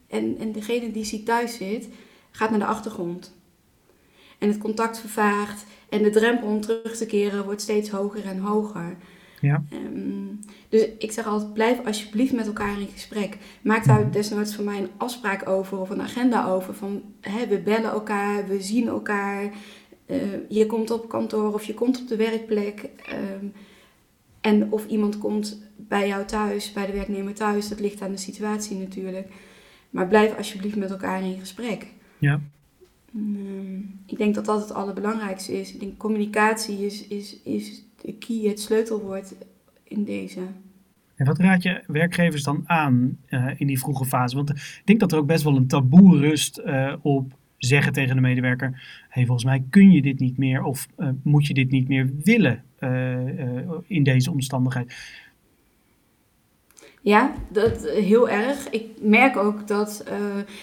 en, 0.09 0.37
en 0.39 0.53
degene 0.53 0.93
die 0.93 1.05
ziek 1.05 1.25
thuis 1.25 1.57
zit, 1.57 1.89
gaat 2.31 2.51
naar 2.51 2.59
de 2.59 2.65
achtergrond. 2.65 3.37
En 4.39 4.49
het 4.49 4.59
contact 4.59 4.99
vervaagt. 4.99 5.65
En 5.89 6.03
de 6.03 6.11
drempel 6.11 6.49
om 6.49 6.61
terug 6.61 6.97
te 6.97 7.07
keren 7.07 7.45
wordt 7.45 7.61
steeds 7.61 7.91
hoger 7.91 8.25
en 8.25 8.39
hoger. 8.39 8.97
Ja. 9.43 9.65
Um, 9.73 10.41
dus 10.69 10.87
ik 10.99 11.13
zeg 11.13 11.27
altijd, 11.27 11.53
blijf 11.53 11.87
alsjeblieft 11.87 12.33
met 12.33 12.47
elkaar 12.47 12.81
in 12.81 12.89
gesprek. 12.93 13.39
Maak 13.63 13.85
daar 13.85 14.11
desnoods 14.11 14.55
voor 14.55 14.65
mij 14.65 14.79
een 14.79 14.91
afspraak 14.97 15.49
over 15.49 15.79
of 15.79 15.91
een 15.91 16.01
agenda 16.01 16.47
over. 16.47 16.75
Van, 16.75 17.03
hè, 17.21 17.47
we 17.47 17.59
bellen 17.59 17.91
elkaar, 17.91 18.49
we 18.49 18.61
zien 18.61 18.89
elkaar. 18.89 19.53
Uh, 20.07 20.19
je 20.49 20.67
komt 20.67 20.91
op 20.91 21.09
kantoor 21.09 21.55
of 21.55 21.65
je 21.65 21.75
komt 21.75 22.01
op 22.01 22.09
de 22.09 22.17
werkplek. 22.17 22.89
Um, 23.41 23.53
en 24.41 24.73
of 24.73 24.87
iemand 24.87 25.19
komt 25.19 25.63
bij 25.77 26.09
jou 26.09 26.25
thuis, 26.25 26.73
bij 26.73 26.87
de 26.87 26.93
werknemer 26.93 27.35
thuis, 27.35 27.69
dat 27.69 27.81
ligt 27.81 28.03
aan 28.03 28.11
de 28.11 28.17
situatie 28.17 28.77
natuurlijk. 28.77 29.29
Maar 29.91 30.09
blijf 30.09 30.37
alsjeblieft 30.37 30.77
met 30.77 30.91
elkaar 30.91 31.23
in 31.23 31.39
gesprek. 31.39 31.87
Ja. 32.19 32.41
Um, 33.17 34.01
ik 34.07 34.19
denk 34.19 34.35
dat 34.35 34.45
dat 34.45 34.61
het 34.61 34.73
allerbelangrijkste 34.73 35.61
is. 35.61 35.73
Ik 35.73 35.81
denk 35.81 35.99
communicatie 35.99 36.87
is, 36.87 37.07
is, 37.07 37.37
is 37.43 37.85
de 38.03 38.13
key, 38.13 38.49
het 38.49 38.61
sleutelwoord 38.61 39.35
in 39.85 40.05
deze. 40.05 40.41
En 41.15 41.27
wat 41.27 41.39
raad 41.39 41.63
je 41.63 41.83
werkgevers 41.87 42.43
dan 42.43 42.63
aan 42.67 43.19
uh, 43.29 43.51
in 43.57 43.67
die 43.67 43.79
vroege 43.79 44.05
fase? 44.05 44.37
Want 44.37 44.51
ik 44.51 44.83
denk 44.85 45.01
dat 45.01 45.13
er 45.13 45.19
ook 45.19 45.27
best 45.27 45.45
wel 45.45 45.57
een 45.57 45.67
taboe 45.67 46.19
rust 46.19 46.59
uh, 46.59 46.95
op 47.03 47.33
zeggen 47.57 47.93
tegen 47.93 48.15
de 48.15 48.21
medewerker: 48.21 49.05
hey, 49.09 49.25
volgens 49.25 49.45
mij 49.45 49.65
kun 49.71 49.93
je 49.93 50.03
dit 50.03 50.19
niet 50.19 50.39
meer 50.39 50.63
of 50.63 50.87
uh, 50.99 51.09
moet 51.23 51.47
je 51.47 51.55
dit 51.55 51.71
niet 51.71 51.89
meer 51.89 52.11
willen 52.25 52.65
in 53.87 54.03
deze 54.03 54.31
omstandigheid. 54.31 54.95
Ja, 57.03 57.35
dat, 57.49 57.91
heel 57.91 58.29
erg. 58.29 58.71
Ik 58.71 58.87
merk 59.01 59.37
ook 59.37 59.69
dat 59.69 60.05
uh, 60.09 60.15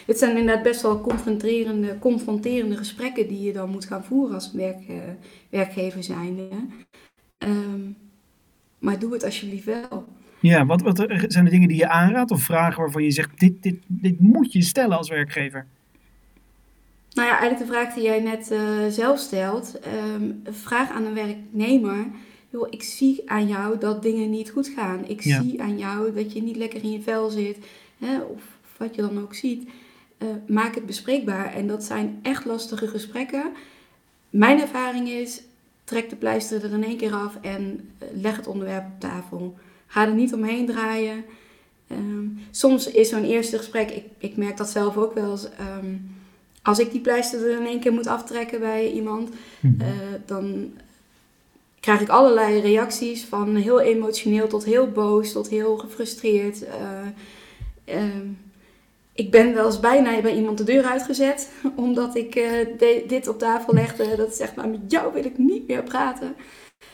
het 0.05 0.17
zijn 0.17 0.37
inderdaad 0.37 0.63
best 0.63 0.81
wel 0.81 1.01
confronterende, 1.01 1.99
confronterende 1.99 2.77
gesprekken 2.77 3.27
die 3.27 3.41
je 3.41 3.53
dan 3.53 3.69
moet 3.69 3.85
gaan 3.85 4.03
voeren 4.03 4.35
als 4.35 4.51
werk, 4.51 4.89
uh, 4.89 4.95
werkgever 5.49 6.03
zijnde. 6.03 6.47
Um, 7.45 7.97
maar 8.79 8.99
doe 8.99 9.13
het 9.13 9.23
alsjeblieft 9.23 9.65
wel. 9.65 10.07
Ja, 10.39 10.65
wat, 10.65 10.81
wat 10.81 11.05
zijn 11.27 11.45
de 11.45 11.51
dingen 11.51 11.67
die 11.67 11.77
je 11.77 11.89
aanraadt 11.89 12.31
of 12.31 12.41
vragen 12.41 12.81
waarvan 12.81 13.03
je 13.03 13.11
zegt, 13.11 13.39
dit, 13.39 13.63
dit, 13.63 13.77
dit 13.87 14.19
moet 14.19 14.53
je 14.53 14.61
stellen 14.61 14.97
als 14.97 15.09
werkgever? 15.09 15.65
Nou 17.13 17.27
ja, 17.27 17.39
eigenlijk 17.39 17.69
de 17.69 17.77
vraag 17.77 17.93
die 17.93 18.03
jij 18.03 18.19
net 18.19 18.51
uh, 18.51 18.87
zelf 18.89 19.19
stelt. 19.19 19.79
Um, 20.15 20.41
vraag 20.43 20.91
aan 20.91 21.05
een 21.05 21.13
werknemer 21.13 22.05
joh, 22.49 22.67
ik 22.69 22.83
zie 22.83 23.21
aan 23.25 23.47
jou 23.47 23.77
dat 23.77 24.01
dingen 24.01 24.29
niet 24.29 24.49
goed 24.49 24.67
gaan. 24.67 25.07
Ik 25.07 25.21
zie 25.21 25.61
aan 25.61 25.77
jou 25.77 26.13
dat 26.13 26.33
je 26.33 26.41
niet 26.41 26.55
lekker 26.55 26.83
in 26.83 26.91
je 26.91 27.01
vel 27.01 27.29
zit. 27.29 27.57
Hè, 27.97 28.19
of 28.19 28.43
wat 28.77 28.95
je 28.95 29.01
dan 29.01 29.21
ook 29.21 29.33
ziet. 29.33 29.69
Uh, 30.17 30.27
maak 30.47 30.75
het 30.75 30.85
bespreekbaar. 30.85 31.53
En 31.53 31.67
dat 31.67 31.83
zijn 31.83 32.19
echt 32.21 32.45
lastige 32.45 32.87
gesprekken. 32.87 33.51
Mijn 34.29 34.59
ervaring 34.59 35.09
is, 35.09 35.41
trek 35.89 36.09
de 36.09 36.15
pleister 36.15 36.63
er 36.63 36.71
in 36.71 36.83
één 36.83 36.97
keer 36.97 37.13
af 37.13 37.37
en 37.41 37.89
eh, 37.97 38.07
leg 38.13 38.35
het 38.35 38.47
onderwerp 38.47 38.85
op 38.85 38.99
tafel. 38.99 39.57
Ga 39.87 40.05
er 40.05 40.13
niet 40.13 40.33
omheen 40.33 40.65
draaien. 40.65 41.25
Um, 41.91 42.39
soms 42.51 42.91
is 42.91 43.09
zo'n 43.09 43.23
eerste 43.23 43.57
gesprek, 43.57 43.91
ik, 43.91 44.03
ik 44.17 44.37
merk 44.37 44.57
dat 44.57 44.69
zelf 44.69 44.97
ook 44.97 45.13
wel 45.13 45.31
eens. 45.31 45.47
Um, 45.81 46.15
als 46.61 46.79
ik 46.79 46.91
die 46.91 47.01
pleister 47.01 47.45
er 47.45 47.59
in 47.59 47.65
één 47.65 47.79
keer 47.79 47.93
moet 47.93 48.07
aftrekken 48.07 48.59
bij 48.59 48.91
iemand, 48.91 49.29
mm 49.59 49.77
uh, 49.81 49.87
dan 50.25 50.71
krijg 51.79 52.01
ik 52.01 52.09
allerlei 52.09 52.59
reacties 52.59 53.25
van 53.25 53.55
heel 53.55 53.79
emotioneel 53.79 54.47
tot 54.47 54.65
heel 54.65 54.87
boos 54.91 55.31
tot 55.31 55.49
heel 55.49 55.77
gefrustreerd. 55.77 56.63
Uh, 56.63 57.97
ik 59.19 59.31
ben 59.31 59.53
wel 59.53 59.65
eens 59.65 59.79
bijna 59.79 60.21
bij 60.21 60.35
iemand 60.35 60.57
de 60.57 60.63
deur 60.63 60.83
uitgezet 60.83 61.51
omdat 61.75 62.15
ik 62.15 62.35
uh, 62.35 62.51
dit 63.07 63.27
op 63.27 63.39
tafel 63.39 63.73
legde. 63.73 64.15
Dat 64.15 64.35
zegt, 64.35 64.55
maar 64.55 64.69
met 64.69 64.91
jou 64.91 65.13
wil 65.13 65.25
ik 65.25 65.37
niet 65.37 65.67
meer 65.67 65.83
praten. 65.83 66.35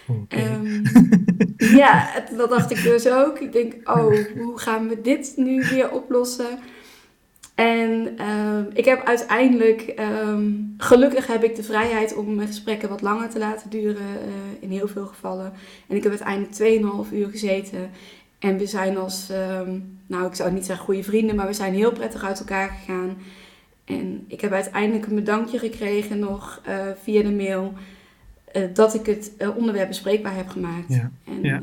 Okay. 0.08 0.54
Um, 0.54 0.82
ja, 1.82 2.24
dat 2.38 2.50
dacht 2.50 2.72
ik 2.72 2.84
dus 2.84 3.08
ook. 3.08 3.40
Ik 3.40 3.52
denk, 3.52 3.74
oh, 3.90 4.16
hoe 4.38 4.60
gaan 4.60 4.88
we 4.88 5.02
dit 5.02 5.34
nu 5.36 5.64
weer 5.70 5.92
oplossen? 5.92 6.60
En 7.56 8.16
uh, 8.20 8.60
ik 8.74 8.86
heb 8.86 9.06
uiteindelijk, 9.06 9.94
um, 10.00 10.74
gelukkig 10.78 11.28
heb 11.28 11.44
ik 11.44 11.56
de 11.56 11.64
vrijheid 11.64 12.16
om 12.16 12.36
mijn 12.36 12.48
gesprekken 12.48 12.90
wat 12.90 13.02
langer 13.02 13.30
te 13.30 13.40
laten 13.40 13.70
duren 13.70 13.96
uh, 14.02 14.34
in 14.60 14.70
heel 14.70 14.88
veel 14.88 15.06
gevallen. 15.06 15.54
En 15.88 15.96
ik 15.96 16.04
heb 16.04 16.22
uiteindelijk 16.22 17.08
2,5 17.08 17.14
uur 17.14 17.30
gezeten. 17.30 17.90
En 18.46 18.58
we 18.58 18.66
zijn 18.66 18.98
als, 18.98 19.30
um, 19.30 20.00
nou 20.08 20.26
ik 20.26 20.36
zou 20.36 20.52
niet 20.52 20.66
zeggen 20.66 20.86
goede 20.86 21.04
vrienden, 21.04 21.36
maar 21.36 21.48
we 21.48 21.54
zijn 21.54 21.74
heel 21.74 21.92
prettig 21.92 22.24
uit 22.24 22.40
elkaar 22.40 22.70
gegaan. 22.70 23.18
En 23.86 24.26
ik 24.28 24.42
heb 24.42 24.52
uiteindelijk 24.52 25.06
een 25.06 25.16
bedankje 25.16 25.60
gekregen 25.60 26.20
nog 26.20 26.62
uh, 26.68 26.88
via 27.02 27.22
de 27.22 27.32
mail 27.32 27.74
dat 28.74 28.94
ik 28.94 29.06
het 29.06 29.32
onderwerp 29.56 29.88
bespreekbaar 29.88 30.36
heb 30.36 30.50
gemaakt. 30.50 30.94
Ja, 30.94 31.12
en 31.24 31.42
ja. 31.42 31.62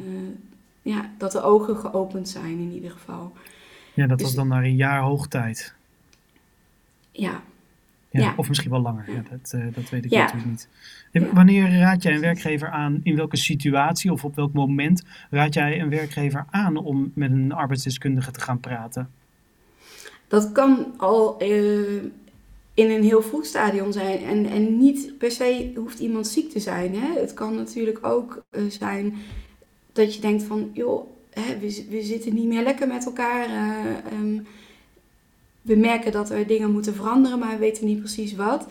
ja. 0.83 1.11
dat 1.19 1.33
de 1.33 1.43
ogen 1.43 1.77
geopend 1.77 2.29
zijn 2.29 2.59
in 2.59 2.73
ieder 2.73 2.91
geval. 2.91 3.33
Ja, 3.95 4.07
dat 4.07 4.19
dus, 4.19 4.27
was 4.27 4.37
dan 4.37 4.49
naar 4.49 4.65
een 4.65 4.77
jaar 4.77 5.01
hoogtijd. 5.01 5.75
Ja. 7.11 7.43
Ja. 8.21 8.35
Of 8.37 8.49
misschien 8.49 8.71
wel 8.71 8.81
langer, 8.81 9.05
ja, 9.11 9.23
dat, 9.31 9.53
uh, 9.55 9.75
dat 9.75 9.91
weet 9.91 10.05
ik 10.05 10.11
natuurlijk 10.11 10.47
niet. 10.47 10.69
Wanneer 11.33 11.79
raad 11.79 12.03
jij 12.03 12.15
een 12.15 12.21
werkgever 12.21 12.71
aan, 12.71 13.01
in 13.03 13.17
welke 13.17 13.37
situatie 13.37 14.13
of 14.13 14.25
op 14.25 14.35
welk 14.35 14.53
moment 14.53 15.03
raad 15.31 15.55
jij 15.55 15.81
een 15.81 15.89
werkgever 15.89 16.47
aan 16.51 16.77
om 16.77 17.13
met 17.15 17.31
een 17.31 17.53
arbeidsdeskundige 17.53 18.31
te 18.31 18.41
gaan 18.41 18.61
praten? 18.61 19.11
Dat 20.29 20.53
kan 20.53 20.95
al 20.97 21.43
uh, 21.43 22.03
in 22.75 22.91
een 22.91 23.03
heel 23.03 23.23
vroeg 23.23 23.45
stadium 23.45 23.93
zijn 23.93 24.25
en, 24.25 24.47
en 24.47 24.79
niet 24.79 25.19
per 25.19 25.31
se 25.31 25.73
hoeft 25.77 25.99
iemand 25.99 26.27
ziek 26.27 26.51
te 26.51 26.61
zijn. 26.61 26.95
Hè? 26.95 27.21
Het 27.21 27.35
kan 27.35 27.55
natuurlijk 27.55 28.07
ook 28.07 28.45
uh, 28.51 28.63
zijn 28.71 29.15
dat 29.93 30.15
je 30.15 30.21
denkt 30.21 30.43
van, 30.43 30.71
joh, 30.73 31.07
hè, 31.31 31.59
we, 31.59 31.87
we 31.91 32.03
zitten 32.03 32.35
niet 32.35 32.49
meer 32.49 32.63
lekker 32.63 32.89
met 32.89 33.07
elkaar. 33.07 33.49
Um, 34.13 34.47
we 35.63 35.77
merken 35.77 36.13
dat 36.13 36.31
er 36.31 36.47
dingen 36.47 36.73
moeten 36.73 36.95
veranderen, 36.95 37.39
maar 37.39 37.51
we 37.51 37.59
weten 37.59 37.87
niet 37.87 37.99
precies 37.99 38.35
wat. 38.35 38.67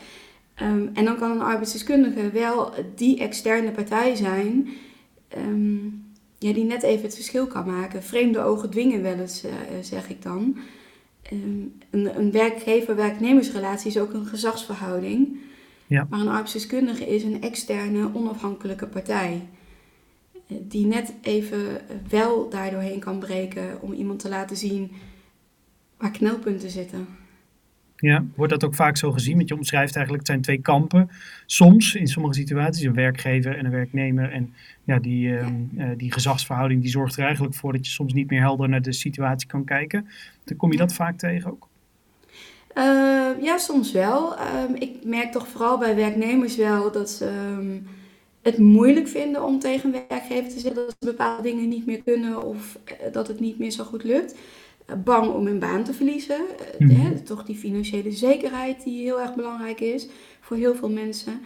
Um, 0.61 0.89
en 0.93 1.05
dan 1.05 1.17
kan 1.17 1.31
een 1.31 1.41
arbeidsdeskundige 1.41 2.29
wel 2.29 2.73
die 2.95 3.19
externe 3.19 3.71
partij 3.71 4.15
zijn, 4.15 4.67
um, 5.37 6.03
ja, 6.37 6.53
die 6.53 6.63
net 6.63 6.83
even 6.83 7.03
het 7.03 7.15
verschil 7.15 7.47
kan 7.47 7.65
maken. 7.65 8.03
Vreemde 8.03 8.41
ogen 8.41 8.69
dwingen 8.69 9.01
wel 9.01 9.17
eens, 9.17 9.45
uh, 9.45 9.51
zeg 9.81 10.09
ik 10.09 10.21
dan. 10.21 10.57
Um, 11.33 11.73
een, 11.89 12.17
een 12.19 12.31
werkgever-werknemersrelatie 12.31 13.87
is 13.87 13.99
ook 13.99 14.13
een 14.13 14.25
gezagsverhouding. 14.25 15.37
Ja. 15.87 16.07
Maar 16.09 16.19
een 16.19 16.27
arbeidsdeskundige 16.27 17.07
is 17.07 17.23
een 17.23 17.41
externe, 17.41 18.09
onafhankelijke 18.13 18.87
partij. 18.87 19.47
Uh, 20.47 20.57
die 20.61 20.85
net 20.85 21.13
even 21.21 21.81
wel 22.09 22.49
daardoorheen 22.49 22.99
kan 22.99 23.19
breken 23.19 23.81
om 23.81 23.93
iemand 23.93 24.19
te 24.19 24.29
laten 24.29 24.57
zien 24.57 24.91
waar 26.01 26.11
knelpunten 26.11 26.69
zitten. 26.69 27.07
Ja, 27.95 28.23
wordt 28.35 28.51
dat 28.51 28.63
ook 28.63 28.75
vaak 28.75 28.97
zo 28.97 29.11
gezien? 29.11 29.35
Want 29.35 29.49
je 29.49 29.55
omschrijft 29.55 29.95
eigenlijk, 29.95 30.27
het 30.27 30.31
zijn 30.31 30.41
twee 30.41 30.61
kampen. 30.61 31.09
Soms, 31.45 31.95
in 31.95 32.07
sommige 32.07 32.33
situaties, 32.33 32.83
een 32.83 32.93
werkgever 32.93 33.57
en 33.57 33.65
een 33.65 33.71
werknemer. 33.71 34.31
En 34.31 34.53
ja, 34.83 34.99
die, 34.99 35.27
uh, 35.27 35.47
uh, 35.77 35.89
die 35.97 36.11
gezagsverhouding 36.11 36.81
die 36.81 36.89
zorgt 36.89 37.17
er 37.17 37.23
eigenlijk 37.23 37.55
voor 37.55 37.71
dat 37.71 37.85
je 37.85 37.91
soms 37.91 38.13
niet 38.13 38.29
meer 38.29 38.39
helder 38.39 38.69
naar 38.69 38.81
de 38.81 38.93
situatie 38.93 39.47
kan 39.47 39.63
kijken. 39.63 40.07
Dan 40.43 40.57
kom 40.57 40.71
je 40.71 40.77
dat 40.77 40.93
vaak 40.93 41.17
tegen 41.17 41.51
ook? 41.51 41.67
Uh, 42.75 43.43
ja, 43.43 43.57
soms 43.57 43.91
wel. 43.91 44.35
Um, 44.39 44.75
ik 44.75 45.05
merk 45.05 45.31
toch 45.31 45.47
vooral 45.47 45.77
bij 45.77 45.95
werknemers 45.95 46.55
wel 46.55 46.91
dat 46.91 47.09
ze 47.09 47.25
um, 47.59 47.87
het 48.41 48.57
moeilijk 48.57 49.07
vinden 49.07 49.43
om 49.43 49.59
tegen 49.59 49.93
een 49.93 50.03
werkgever 50.07 50.49
te 50.49 50.59
zeggen 50.59 50.75
dat 50.75 50.95
ze 50.99 51.05
bepaalde 51.05 51.41
dingen 51.41 51.69
niet 51.69 51.85
meer 51.85 52.03
kunnen 52.03 52.43
of 52.43 52.77
eh, 52.83 53.13
dat 53.13 53.27
het 53.27 53.39
niet 53.39 53.59
meer 53.59 53.71
zo 53.71 53.83
goed 53.83 54.03
lukt 54.03 54.35
bang 55.03 55.33
om 55.33 55.45
hun 55.45 55.59
baan 55.59 55.83
te 55.83 55.93
verliezen. 55.93 56.41
Mm 56.77 56.89
-hmm. 56.89 57.23
toch 57.23 57.45
die 57.45 57.55
financiële 57.55 58.11
zekerheid 58.11 58.83
die 58.83 59.01
heel 59.01 59.21
erg 59.21 59.35
belangrijk 59.35 59.79
is 59.79 60.07
voor 60.39 60.57
heel 60.57 60.75
veel 60.75 60.89
mensen. 60.89 61.41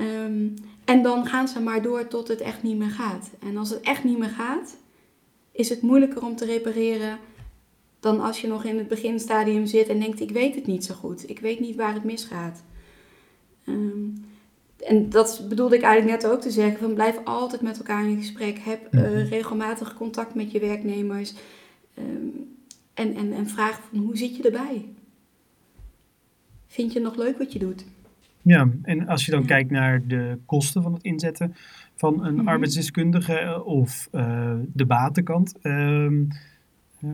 Um, 0.00 0.54
en 0.84 1.02
dan 1.02 1.26
gaan 1.26 1.48
ze 1.48 1.60
maar 1.60 1.82
door 1.82 2.08
tot 2.08 2.28
het 2.28 2.40
echt 2.40 2.62
niet 2.62 2.78
meer 2.78 2.90
gaat. 2.90 3.30
En 3.40 3.56
als 3.56 3.70
het 3.70 3.80
echt 3.80 4.04
niet 4.04 4.18
meer 4.18 4.28
gaat, 4.28 4.76
is 5.52 5.68
het 5.68 5.82
moeilijker 5.82 6.24
om 6.24 6.36
te 6.36 6.44
repareren 6.44 7.18
dan 8.00 8.20
als 8.20 8.40
je 8.40 8.46
nog 8.46 8.64
in 8.64 8.78
het 8.78 8.88
beginstadium 8.88 9.66
zit 9.66 9.88
en 9.88 10.00
denkt: 10.00 10.20
ik 10.20 10.30
weet 10.30 10.54
het 10.54 10.66
niet 10.66 10.84
zo 10.84 10.94
goed. 10.94 11.30
Ik 11.30 11.38
weet 11.38 11.60
niet 11.60 11.76
waar 11.76 11.94
het 11.94 12.04
misgaat. 12.04 12.62
Um, 13.66 14.24
en 14.78 15.10
dat 15.10 15.44
bedoelde 15.48 15.76
ik 15.76 15.82
eigenlijk 15.82 16.22
net 16.22 16.32
ook 16.32 16.40
te 16.40 16.50
zeggen: 16.50 16.78
van 16.78 16.94
blijf 16.94 17.18
altijd 17.24 17.60
met 17.60 17.78
elkaar 17.78 18.04
in 18.04 18.16
gesprek. 18.16 18.58
Heb 18.58 18.94
uh, 18.94 19.28
regelmatig 19.28 19.94
contact 19.94 20.34
met 20.34 20.52
je 20.52 20.60
werknemers. 20.60 21.34
Um, 21.98 22.56
en, 22.94 23.14
en, 23.14 23.32
en 23.32 23.46
vraag 23.48 23.80
van 23.90 23.98
hoe 23.98 24.16
zit 24.16 24.36
je 24.36 24.42
erbij? 24.42 24.88
Vind 26.66 26.92
je 26.92 26.98
het 26.98 27.08
nog 27.08 27.16
leuk 27.16 27.38
wat 27.38 27.52
je 27.52 27.58
doet? 27.58 27.84
Ja, 28.42 28.68
en 28.82 29.06
als 29.06 29.24
je 29.26 29.30
dan 29.30 29.44
kijkt 29.44 29.70
naar 29.70 30.06
de 30.06 30.38
kosten 30.46 30.82
van 30.82 30.92
het 30.92 31.02
inzetten 31.02 31.54
van 31.96 32.24
een 32.24 32.34
mm 32.34 32.48
arbeidsdeskundige 32.48 33.38
eh, 33.38 33.66
of 33.66 34.08
uh, 34.12 34.54
de 34.72 34.86
batenkant, 34.86 35.54
uh, 35.62 36.04
uh, 36.04 37.10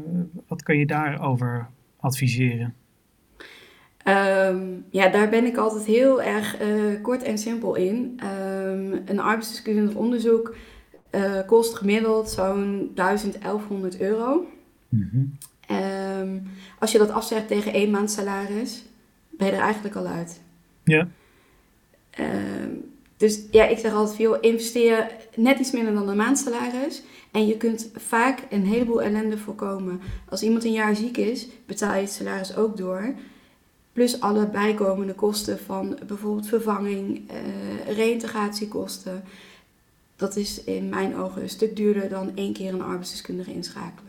wat 0.46 0.62
kan 0.62 0.78
je 0.78 0.86
daarover 0.86 1.68
adviseren? 2.00 2.74
Um, 4.04 4.84
ja, 4.90 5.08
daar 5.08 5.28
ben 5.28 5.44
ik 5.44 5.56
altijd 5.56 5.84
heel 5.84 6.22
erg 6.22 6.56
kort 7.02 7.22
en 7.22 7.38
simpel 7.38 7.74
in. 7.74 8.20
Um, 8.24 8.92
een 9.04 9.20
arbeidsdeskundig 9.20 9.94
onderzoek 9.94 10.56
kost 11.46 11.76
gemiddeld 11.76 12.30
zo'n 12.30 12.90
1100 12.94 14.00
euro. 14.00 14.46
Mm 14.88 15.08
-hmm. 15.12 15.38
Um, 15.70 16.50
als 16.78 16.92
je 16.92 16.98
dat 16.98 17.10
afzegt 17.10 17.48
tegen 17.48 17.72
één 17.72 17.90
maand 17.90 18.10
salaris, 18.10 18.84
ben 19.30 19.46
je 19.46 19.52
er 19.52 19.62
eigenlijk 19.62 19.96
al 19.96 20.06
uit. 20.06 20.40
Ja. 20.84 21.08
Um, 22.20 22.84
dus 23.16 23.40
ja, 23.50 23.66
ik 23.66 23.78
zeg 23.78 23.92
altijd 23.92 24.16
veel, 24.16 24.40
investeer 24.40 25.10
net 25.36 25.58
iets 25.58 25.70
minder 25.70 25.94
dan 25.94 26.08
een 26.08 26.16
maandsalaris. 26.16 27.02
En 27.30 27.46
je 27.46 27.56
kunt 27.56 27.90
vaak 27.94 28.42
een 28.50 28.64
heleboel 28.64 29.02
ellende 29.02 29.38
voorkomen. 29.38 30.00
Als 30.28 30.42
iemand 30.42 30.64
een 30.64 30.72
jaar 30.72 30.96
ziek 30.96 31.16
is, 31.16 31.48
betaal 31.66 31.94
je 31.94 32.00
het 32.00 32.10
salaris 32.10 32.56
ook 32.56 32.76
door. 32.76 33.14
Plus 33.92 34.20
alle 34.20 34.46
bijkomende 34.48 35.14
kosten 35.14 35.58
van 35.58 35.98
bijvoorbeeld 36.06 36.46
vervanging, 36.46 37.30
uh, 37.30 37.96
reïntegratiekosten. 37.96 39.24
Dat 40.16 40.36
is 40.36 40.64
in 40.64 40.88
mijn 40.88 41.16
ogen 41.16 41.42
een 41.42 41.48
stuk 41.48 41.76
duurder 41.76 42.08
dan 42.08 42.36
één 42.36 42.52
keer 42.52 42.72
een 42.72 42.82
arbeidsdeskundige 42.82 43.52
inschakelen. 43.52 44.07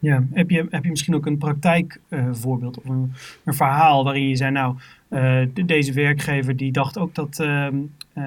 Ja, 0.00 0.24
heb 0.32 0.50
je, 0.50 0.66
heb 0.70 0.84
je 0.84 0.90
misschien 0.90 1.14
ook 1.14 1.26
een 1.26 1.38
praktijkvoorbeeld 1.38 2.78
of 2.78 2.84
een, 2.84 3.12
een, 3.44 3.54
verhaal 3.54 4.04
waarin 4.04 4.28
je 4.28 4.36
zei, 4.36 4.50
nou, 4.50 4.76
uh, 5.10 5.42
deze 5.66 5.92
werkgever 5.92 6.56
die 6.56 6.72
dacht 6.72 6.98
ook 6.98 7.14
dat, 7.14 7.38
uh, 7.40 7.46
uh, 7.46 8.24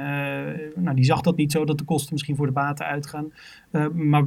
nou 0.75 0.95
die 0.95 1.03
zag 1.03 1.21
dat 1.21 1.35
niet 1.35 1.51
zo, 1.51 1.65
dat 1.65 1.77
de 1.77 1.83
kosten 1.83 2.13
misschien 2.13 2.35
voor 2.35 2.45
de 2.45 2.51
baten 2.51 2.85
uitgaan, 2.85 3.31
maar 3.93 4.23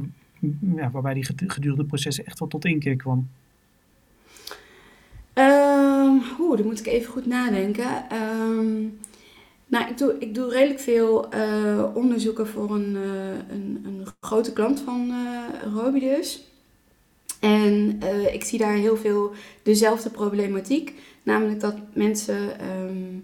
ja, 0.75 0.91
waarbij 0.91 1.13
die 1.13 1.27
gedurende 1.47 1.83
processen 1.83 2.25
echt 2.25 2.39
wel 2.39 2.47
tot 2.47 2.65
inkeer 2.65 2.95
kwam? 2.95 3.27
Um, 5.33 6.21
Oeh, 6.39 6.57
dan 6.57 6.65
moet 6.65 6.79
ik 6.79 6.87
even 6.87 7.11
goed 7.11 7.25
nadenken. 7.25 8.05
Um, 8.13 8.99
nou, 9.67 9.89
ik 9.89 9.97
doe, 9.97 10.15
ik 10.19 10.35
doe 10.35 10.49
redelijk 10.49 10.79
veel 10.79 11.29
onderzoeken 11.93 12.47
voor 12.47 12.75
een, 12.75 12.95
een, 13.49 13.81
een, 13.85 14.05
grote 14.19 14.53
klant 14.53 14.79
van 14.79 15.09
uh, 15.09 15.73
Robidus. 15.73 16.47
En 17.47 17.99
ik 18.33 18.43
zie 18.43 18.59
daar 18.59 18.75
heel 18.75 18.97
veel 18.97 19.31
dezelfde 19.63 20.09
problematiek. 20.09 20.93
Namelijk 21.23 21.59
dat 21.59 21.75
mensen 21.93 22.67
um, 22.71 23.23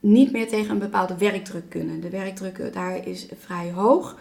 niet 0.00 0.32
meer 0.32 0.48
tegen 0.48 0.70
een 0.70 0.78
bepaalde 0.78 1.16
werkdruk 1.16 1.68
kunnen. 1.68 2.00
De 2.00 2.10
werkdruk 2.10 2.72
daar 2.72 3.08
is 3.08 3.26
vrij 3.38 3.70
hoog. 3.70 4.18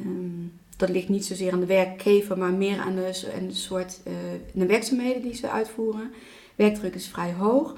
Um, 0.00 0.52
dat 0.76 0.88
ligt 0.88 1.08
niet 1.08 1.24
zozeer 1.24 1.52
aan 1.52 1.60
de 1.60 1.66
werkgever, 1.66 2.38
maar 2.38 2.52
meer 2.52 2.78
aan 2.78 2.94
de, 2.94 3.48
soort 3.50 4.00
uh, 4.06 4.14
de 4.52 4.66
werkzaamheden 4.66 5.22
die 5.22 5.34
ze 5.34 5.50
uitvoeren. 5.50 6.12
Werkdruk 6.54 6.94
is 6.94 7.08
vrij 7.08 7.32
hoog. 7.32 7.76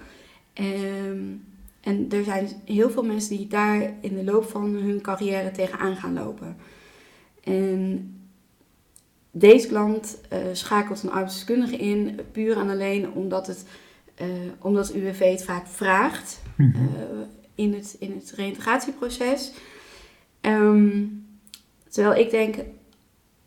Um, 0.55 1.45
en 1.81 2.07
er 2.11 2.25
zijn 2.25 2.49
heel 2.65 2.91
veel 2.91 3.05
mensen 3.05 3.37
die 3.37 3.47
daar 3.47 3.93
in 4.01 4.15
de 4.15 4.25
loop 4.25 4.45
van 4.51 4.75
hun 4.75 5.01
carrière 5.01 5.51
tegenaan 5.51 5.97
gaan 5.97 6.15
lopen. 6.15 6.57
En 7.45 8.11
deze 9.39 9.69
klant 9.69 10.19
uh, 10.33 10.39
schakelt 10.53 11.03
een 11.03 11.11
arbeidsdeskundige 11.11 11.77
in, 11.77 12.21
puur 12.33 12.59
en 12.59 12.71
alleen 12.71 13.13
omdat, 13.13 13.47
het, 13.47 13.65
uh, 14.23 14.27
omdat 14.59 14.95
UWV 14.95 15.31
het 15.31 15.45
vaak 15.45 15.67
vraagt 15.67 16.43
mm 16.57 16.73
-hmm. 16.73 16.85
uh, 16.85 17.27
in, 17.55 17.75
het, 17.75 17.97
in 17.99 18.13
het 18.13 18.33
reïntegratieproces. 18.37 19.53
Um, 20.41 21.27
terwijl 21.89 22.21
ik 22.25 22.31
denk, 22.31 22.57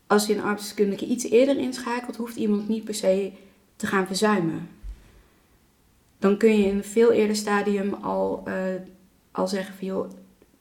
als 0.07 0.25
je 0.25 0.33
een 0.33 0.41
arbeidsdeskundige 0.41 1.05
iets 1.05 1.29
eerder 1.29 1.57
inschakelt, 1.57 2.15
hoeft 2.15 2.35
iemand 2.35 2.67
niet 2.67 2.83
per 2.83 2.93
se 2.93 3.31
te 3.75 3.87
gaan 3.87 4.07
verzuimen. 4.07 4.69
Dan 6.19 6.37
kun 6.37 6.57
je 6.57 6.65
in 6.65 6.75
een 6.75 6.83
veel 6.83 7.11
eerder 7.11 7.35
stadium 7.35 7.93
al, 7.93 8.43
uh, 8.47 8.53
al 9.31 9.47
zeggen 9.47 9.75
van 9.75 9.87
joh, 9.87 10.09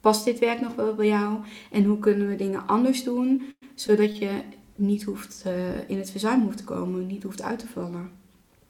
past 0.01 0.25
dit 0.25 0.39
werk 0.39 0.61
nog 0.61 0.75
wel 0.75 0.95
bij 0.95 1.07
jou? 1.07 1.39
En 1.71 1.85
hoe 1.85 1.99
kunnen 1.99 2.29
we 2.29 2.37
dingen 2.37 2.67
anders 2.67 3.05
doen, 3.05 3.55
zodat 3.75 4.19
je 4.19 4.31
niet 4.79 5.03
hoeft 5.03 5.45
uh, 5.47 5.53
in 5.91 5.99
het 5.99 6.11
verzuim 6.11 6.43
hoeft 6.43 6.57
te 6.57 6.65
komen, 6.65 7.07
niet 7.07 7.23
hoeft 7.23 7.43
uit 7.43 7.59
te 7.59 7.67
vallen. 7.67 8.11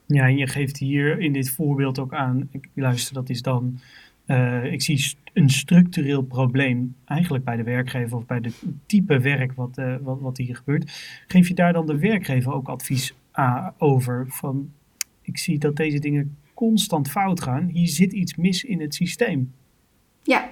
Ja, 0.05 0.23
en 0.23 0.37
je 0.37 0.47
geeft 0.47 0.77
hier 0.77 1.19
in 1.19 1.33
dit 1.33 1.49
voorbeeld 1.49 1.99
ook 1.99 2.13
aan, 2.13 2.47
ik 2.51 2.69
luister, 2.73 3.13
dat 3.13 3.29
is 3.29 3.41
dan 3.41 3.79
uh, 4.29 4.71
ik 4.71 4.81
zie 4.81 5.13
een 5.33 5.49
structureel 5.49 6.21
probleem 6.21 6.95
eigenlijk 7.05 7.43
bij 7.43 7.55
de 7.55 7.63
werkgever 7.63 8.17
of 8.17 8.25
bij 8.25 8.39
het 8.41 8.63
type 8.85 9.19
werk 9.19 9.53
wat, 9.53 9.77
uh, 9.77 9.95
wat, 10.01 10.19
wat, 10.19 10.37
hier 10.37 10.55
gebeurt. 10.55 10.91
Geef 11.27 11.47
je 11.47 11.53
daar 11.53 11.73
dan 11.73 11.85
de 11.85 11.97
werkgever 11.97 12.53
ook 12.53 12.67
advies 12.67 13.13
over 13.77 14.25
van 14.27 14.71
ik 15.21 15.37
zie 15.37 15.57
dat 15.57 15.75
deze 15.75 15.99
dingen 15.99 16.37
constant 16.53 17.09
fout 17.09 17.41
gaan. 17.41 17.67
Hier 17.67 17.87
zit 17.87 18.13
iets 18.13 18.35
mis 18.35 18.63
in 18.63 18.81
het 18.81 18.95
systeem. 18.95 19.53
Ja, 20.23 20.49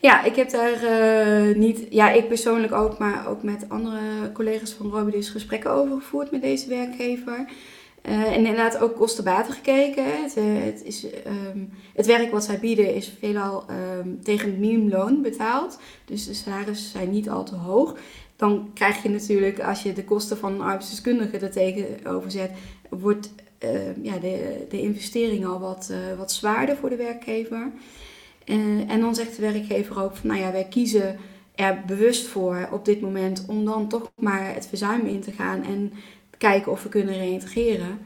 ja 0.00 0.24
ik 0.24 0.36
heb 0.36 0.50
daar 0.50 0.84
uh, 0.84 1.56
niet, 1.56 1.86
ja 1.90 2.10
ik 2.10 2.28
persoonlijk 2.28 2.72
ook, 2.72 2.98
maar 2.98 3.28
ook 3.28 3.42
met 3.42 3.64
andere 3.68 4.32
collega's 4.32 4.72
van 4.72 4.90
Robidus 4.90 5.28
gesprekken 5.28 5.70
over 5.70 5.96
gevoerd 5.96 6.30
met 6.30 6.42
deze 6.42 6.68
werkgever. 6.68 7.48
Uh, 8.08 8.22
en 8.22 8.34
inderdaad 8.34 8.78
ook 8.78 8.96
kostenbaten 8.96 9.52
gekeken. 9.54 10.04
Het, 10.22 10.36
uh, 10.36 10.44
het, 10.64 10.84
is, 10.84 11.04
um, 11.04 11.70
het 11.94 12.06
werk 12.06 12.30
wat 12.30 12.44
zij 12.44 12.58
bieden 12.58 12.94
is 12.94 13.12
veelal 13.18 13.64
um, 13.98 14.20
tegen 14.22 14.50
het 14.50 14.58
minimumloon 14.58 15.22
betaald. 15.22 15.78
Dus 16.04 16.26
de 16.26 16.34
salarissen 16.34 16.90
zijn 16.90 17.10
niet 17.10 17.28
al 17.28 17.44
te 17.44 17.54
hoog. 17.54 17.98
Dan 18.36 18.70
krijg 18.74 19.02
je 19.02 19.08
natuurlijk, 19.08 19.60
als 19.60 19.82
je 19.82 19.92
de 19.92 20.04
kosten 20.04 20.36
van 20.36 20.52
een 20.52 20.60
arbeidsdeskundige 20.60 21.38
er 21.38 21.50
tegenover 21.50 22.30
zet, 22.30 22.50
wordt 22.88 23.32
uh, 23.64 24.04
ja, 24.04 24.18
de, 24.18 24.66
de 24.68 24.80
investering 24.80 25.46
al 25.46 25.60
wat, 25.60 25.92
wat 26.18 26.32
zwaarder 26.32 26.76
voor 26.76 26.88
de 26.88 26.96
werkgever. 26.96 27.70
En 28.88 29.00
dan 29.00 29.14
zegt 29.14 29.36
de 29.36 29.42
werkgever 29.42 30.02
ook 30.02 30.16
van, 30.16 30.28
nou 30.28 30.40
ja, 30.40 30.52
wij 30.52 30.64
kiezen 30.64 31.16
er 31.54 31.82
bewust 31.86 32.26
voor 32.26 32.68
op 32.72 32.84
dit 32.84 33.00
moment 33.00 33.44
om 33.48 33.64
dan 33.64 33.88
toch 33.88 34.12
maar 34.16 34.54
het 34.54 34.66
verzuim 34.66 35.06
in 35.06 35.20
te 35.20 35.32
gaan 35.32 35.62
en 35.62 35.92
kijken 36.38 36.72
of 36.72 36.82
we 36.82 36.88
kunnen 36.88 37.14
reïntegreren, 37.14 37.98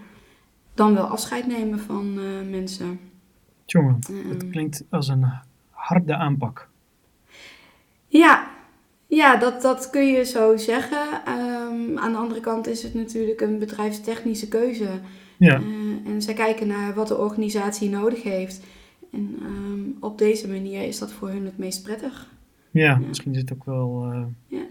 dan 0.75 0.95
wel 0.95 1.05
afscheid 1.05 1.47
nemen 1.47 1.81
van 1.81 2.19
uh, 2.19 2.51
mensen. 2.51 3.01
Jongen, 3.67 3.95
het 4.29 4.43
ehm. 4.43 4.51
klinkt 4.51 4.85
als 4.91 5.09
een 5.09 5.27
harde 5.71 6.15
aanpak. 6.15 6.69
Ja, 8.07 8.51
ja 9.07 9.37
dat, 9.37 9.63
dat 9.63 9.91
kun 9.91 10.07
je 10.07 10.25
zo 10.25 10.57
zeggen. 10.57 11.07
Um, 11.29 11.99
aan 11.99 12.13
de 12.13 12.19
andere 12.19 12.41
kant 12.41 12.67
is 12.67 12.83
het 12.83 12.95
natuurlijk 12.95 13.41
een 13.41 13.59
bedrijfstechnische 13.59 14.49
keuze. 14.49 14.89
Ja. 15.37 15.61
Uh, 15.61 16.11
en 16.13 16.23
zij 16.23 16.35
kijken 16.35 16.67
naar 16.67 16.95
wat 16.95 17.09
de 17.09 17.19
organisatie 17.19 17.91
nodig 17.91 18.23
heeft. 18.23 18.61
En 19.13 19.37
um, 19.43 19.97
op 20.01 20.19
deze 20.19 20.49
manier 20.49 20.83
is 20.83 20.99
dat 20.99 21.13
voor 21.13 21.29
hun 21.29 21.45
het 21.45 21.59
meest 21.59 21.83
prettig. 21.83 22.29
Ja, 22.71 22.83
ja. 22.83 22.99
misschien 22.99 23.33
is 23.33 23.41
het 23.41 23.53
ook 23.53 23.65
wel 23.65 24.13
uh, 24.13 24.25
ja. 24.47 24.63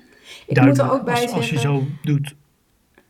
Ik 0.47 0.61
moet 0.61 0.77
er 0.77 0.91
ook 0.91 1.03
bij 1.03 1.13
als, 1.13 1.21
zeggen, 1.21 1.37
als 1.37 1.49
je 1.49 1.59
zo 1.59 1.83
doet 2.03 2.35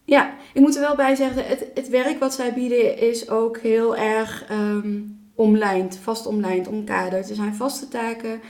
ja, 0.09 0.33
ik 0.53 0.61
moet 0.61 0.75
er 0.75 0.81
wel 0.81 0.95
bij 0.95 1.15
zeggen, 1.15 1.47
het, 1.47 1.67
het 1.73 1.89
werk 1.89 2.19
wat 2.19 2.33
zij 2.33 2.53
bieden 2.53 2.97
is 2.97 3.29
ook 3.29 3.57
heel 3.57 3.95
erg 3.95 4.51
um, 4.51 5.19
omlijnd, 5.35 5.97
vast 5.97 6.25
omlijnd, 6.25 6.67
omkaderd. 6.67 7.29
Er 7.29 7.35
zijn 7.35 7.55
vaste 7.55 7.87
taken, 7.87 8.41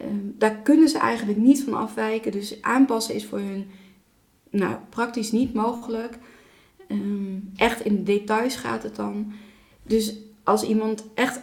um, 0.00 0.34
daar 0.38 0.56
kunnen 0.56 0.88
ze 0.88 0.98
eigenlijk 0.98 1.38
niet 1.38 1.62
van 1.64 1.74
afwijken. 1.74 2.32
Dus 2.32 2.62
aanpassen 2.62 3.14
is 3.14 3.26
voor 3.26 3.38
hun 3.38 3.66
nou, 4.50 4.76
praktisch 4.88 5.32
niet 5.32 5.54
mogelijk. 5.54 6.18
Um, 6.88 7.50
echt 7.56 7.84
in 7.84 7.96
de 7.96 8.02
details 8.02 8.56
gaat 8.56 8.82
het 8.82 8.96
dan. 8.96 9.32
Dus 9.82 10.16
als 10.42 10.62
iemand 10.62 11.04
echt 11.14 11.40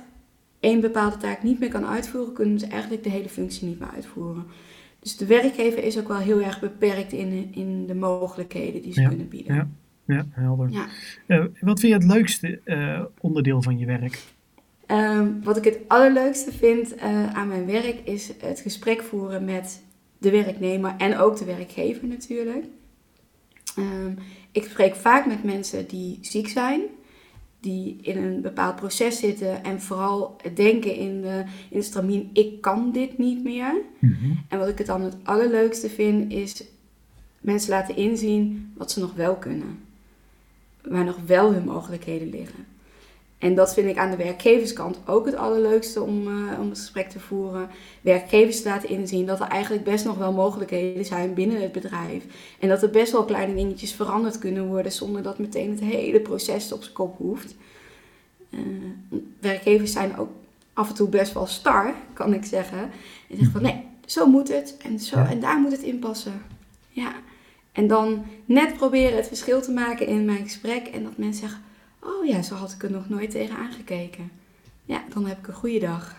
één 0.61 0.79
bepaalde 0.79 1.17
taak 1.17 1.43
niet 1.43 1.59
meer 1.59 1.69
kan 1.69 1.85
uitvoeren, 1.85 2.33
kunnen 2.33 2.59
ze 2.59 2.65
eigenlijk 2.65 3.03
de 3.03 3.09
hele 3.09 3.29
functie 3.29 3.67
niet 3.67 3.79
meer 3.79 3.91
uitvoeren. 3.95 4.45
Dus 4.99 5.17
de 5.17 5.25
werkgever 5.25 5.83
is 5.83 5.99
ook 5.99 6.07
wel 6.07 6.17
heel 6.17 6.41
erg 6.41 6.59
beperkt 6.59 7.11
in, 7.11 7.49
in 7.53 7.87
de 7.87 7.95
mogelijkheden 7.95 8.81
die 8.81 8.93
ze 8.93 9.03
kunnen 9.07 9.27
bieden. 9.27 9.55
Ja, 9.55 9.67
ja 10.05 10.25
helder. 10.29 10.69
Ja. 10.69 10.87
Uh, 11.27 11.45
wat 11.59 11.79
vind 11.79 11.93
je 11.93 11.99
het 11.99 12.17
leukste 12.17 12.59
uh, 12.65 13.01
onderdeel 13.19 13.61
van 13.61 13.77
je 13.77 13.85
werk? 13.85 14.19
Um, 14.87 15.43
wat 15.43 15.57
ik 15.57 15.63
het 15.63 15.79
allerleukste 15.87 16.51
vind 16.51 16.95
uh, 16.95 17.33
aan 17.33 17.47
mijn 17.47 17.65
werk 17.65 17.99
is 18.03 18.31
het 18.39 18.59
gesprek 18.59 19.01
voeren 19.01 19.45
met 19.45 19.83
de 20.17 20.31
werknemer 20.31 20.93
en 20.97 21.17
ook 21.17 21.37
de 21.37 21.45
werkgever 21.45 22.07
natuurlijk. 22.07 22.65
Um, 23.77 24.17
ik 24.51 24.63
spreek 24.63 24.95
vaak 24.95 25.25
met 25.25 25.43
mensen 25.43 25.87
die 25.87 26.17
ziek 26.21 26.47
zijn 26.47 26.81
die 27.61 27.97
in 28.01 28.17
een 28.17 28.41
bepaald 28.41 28.75
proces 28.75 29.19
zitten 29.19 29.63
en 29.63 29.81
vooral 29.81 30.35
denken 30.53 30.95
in 30.95 31.21
de, 31.21 31.43
in 31.69 31.79
de 31.79 31.85
stramien, 31.85 32.29
ik 32.33 32.61
kan 32.61 32.91
dit 32.91 33.17
niet 33.17 33.43
meer. 33.43 33.73
Mm 33.99 34.17
-hmm. 34.21 34.45
En 34.49 34.59
wat 34.59 34.67
ik 34.67 34.77
het 34.77 34.87
dan 34.87 35.01
het 35.01 35.15
allerleukste 35.23 35.89
vind, 35.89 36.31
is 36.31 36.63
mensen 37.39 37.69
laten 37.69 37.95
inzien 37.95 38.73
wat 38.77 38.91
ze 38.91 38.99
nog 38.99 39.13
wel 39.13 39.35
kunnen. 39.35 39.79
Waar 40.81 41.05
nog 41.05 41.19
wel 41.25 41.53
hun 41.53 41.65
mogelijkheden 41.65 42.29
liggen. 42.29 42.65
En 43.41 43.55
dat 43.55 43.73
vind 43.73 43.89
ik 43.89 43.97
aan 43.97 44.09
de 44.11 44.17
werkgeverskant 44.17 44.99
ook 45.05 45.25
het 45.25 45.35
allerleukste 45.35 46.01
om, 46.01 46.27
uh, 46.27 46.59
om 46.59 46.69
het 46.69 46.79
gesprek 46.79 47.09
te 47.09 47.19
voeren. 47.19 47.69
Werkgevers 48.01 48.61
te 48.61 48.67
laten 48.67 48.89
inzien 48.89 49.25
dat 49.25 49.39
er 49.39 49.47
eigenlijk 49.47 49.83
best 49.83 50.05
nog 50.05 50.17
wel 50.17 50.33
mogelijkheden 50.33 51.05
zijn 51.05 51.33
binnen 51.33 51.61
het 51.61 51.71
bedrijf. 51.71 52.23
En 52.59 52.69
dat 52.69 52.83
er 52.83 52.89
best 52.89 53.11
wel 53.11 53.25
kleine 53.25 53.55
dingetjes 53.55 53.93
veranderd 53.93 54.39
kunnen 54.39 54.67
worden 54.67 54.91
zonder 54.91 55.23
dat 55.23 55.39
meteen 55.39 55.69
het 55.69 55.79
hele 55.79 56.19
proces 56.19 56.71
op 56.71 56.81
zijn 56.81 56.95
kop 56.95 57.17
hoeft. 57.17 57.55
Uh, 58.49 58.59
werkgevers 59.39 59.91
zijn 59.91 60.17
ook 60.17 60.29
af 60.73 60.89
en 60.89 60.95
toe 60.95 61.09
best 61.09 61.33
wel 61.33 61.47
star, 61.47 61.93
kan 62.13 62.33
ik 62.33 62.43
zeggen. 62.43 62.81
En 63.29 63.35
zeggen 63.37 63.51
van 63.51 63.61
nee, 63.61 63.83
zo 64.05 64.25
moet 64.25 64.47
het 64.47 64.77
en, 64.83 64.99
zo, 64.99 65.15
en 65.15 65.39
daar 65.39 65.59
moet 65.59 65.71
het 65.71 65.81
in 65.81 65.99
passen. 65.99 66.41
Ja. 66.89 67.13
En 67.71 67.87
dan 67.87 68.25
net 68.45 68.73
proberen 68.73 69.15
het 69.15 69.27
verschil 69.27 69.61
te 69.61 69.71
maken 69.71 70.07
in 70.07 70.25
mijn 70.25 70.43
gesprek 70.43 70.87
en 70.87 71.03
dat 71.03 71.17
mensen 71.17 71.49
zeggen 71.49 71.69
Oh 72.03 72.25
ja, 72.25 72.41
zo 72.41 72.55
had 72.55 72.71
ik 72.71 72.83
er 72.83 72.91
nog 72.91 73.09
nooit 73.09 73.31
tegen 73.31 73.57
aangekeken. 73.57 74.31
Ja, 74.85 75.03
dan 75.13 75.27
heb 75.27 75.37
ik 75.37 75.47
een 75.47 75.53
goede 75.53 75.79
dag. 75.79 76.15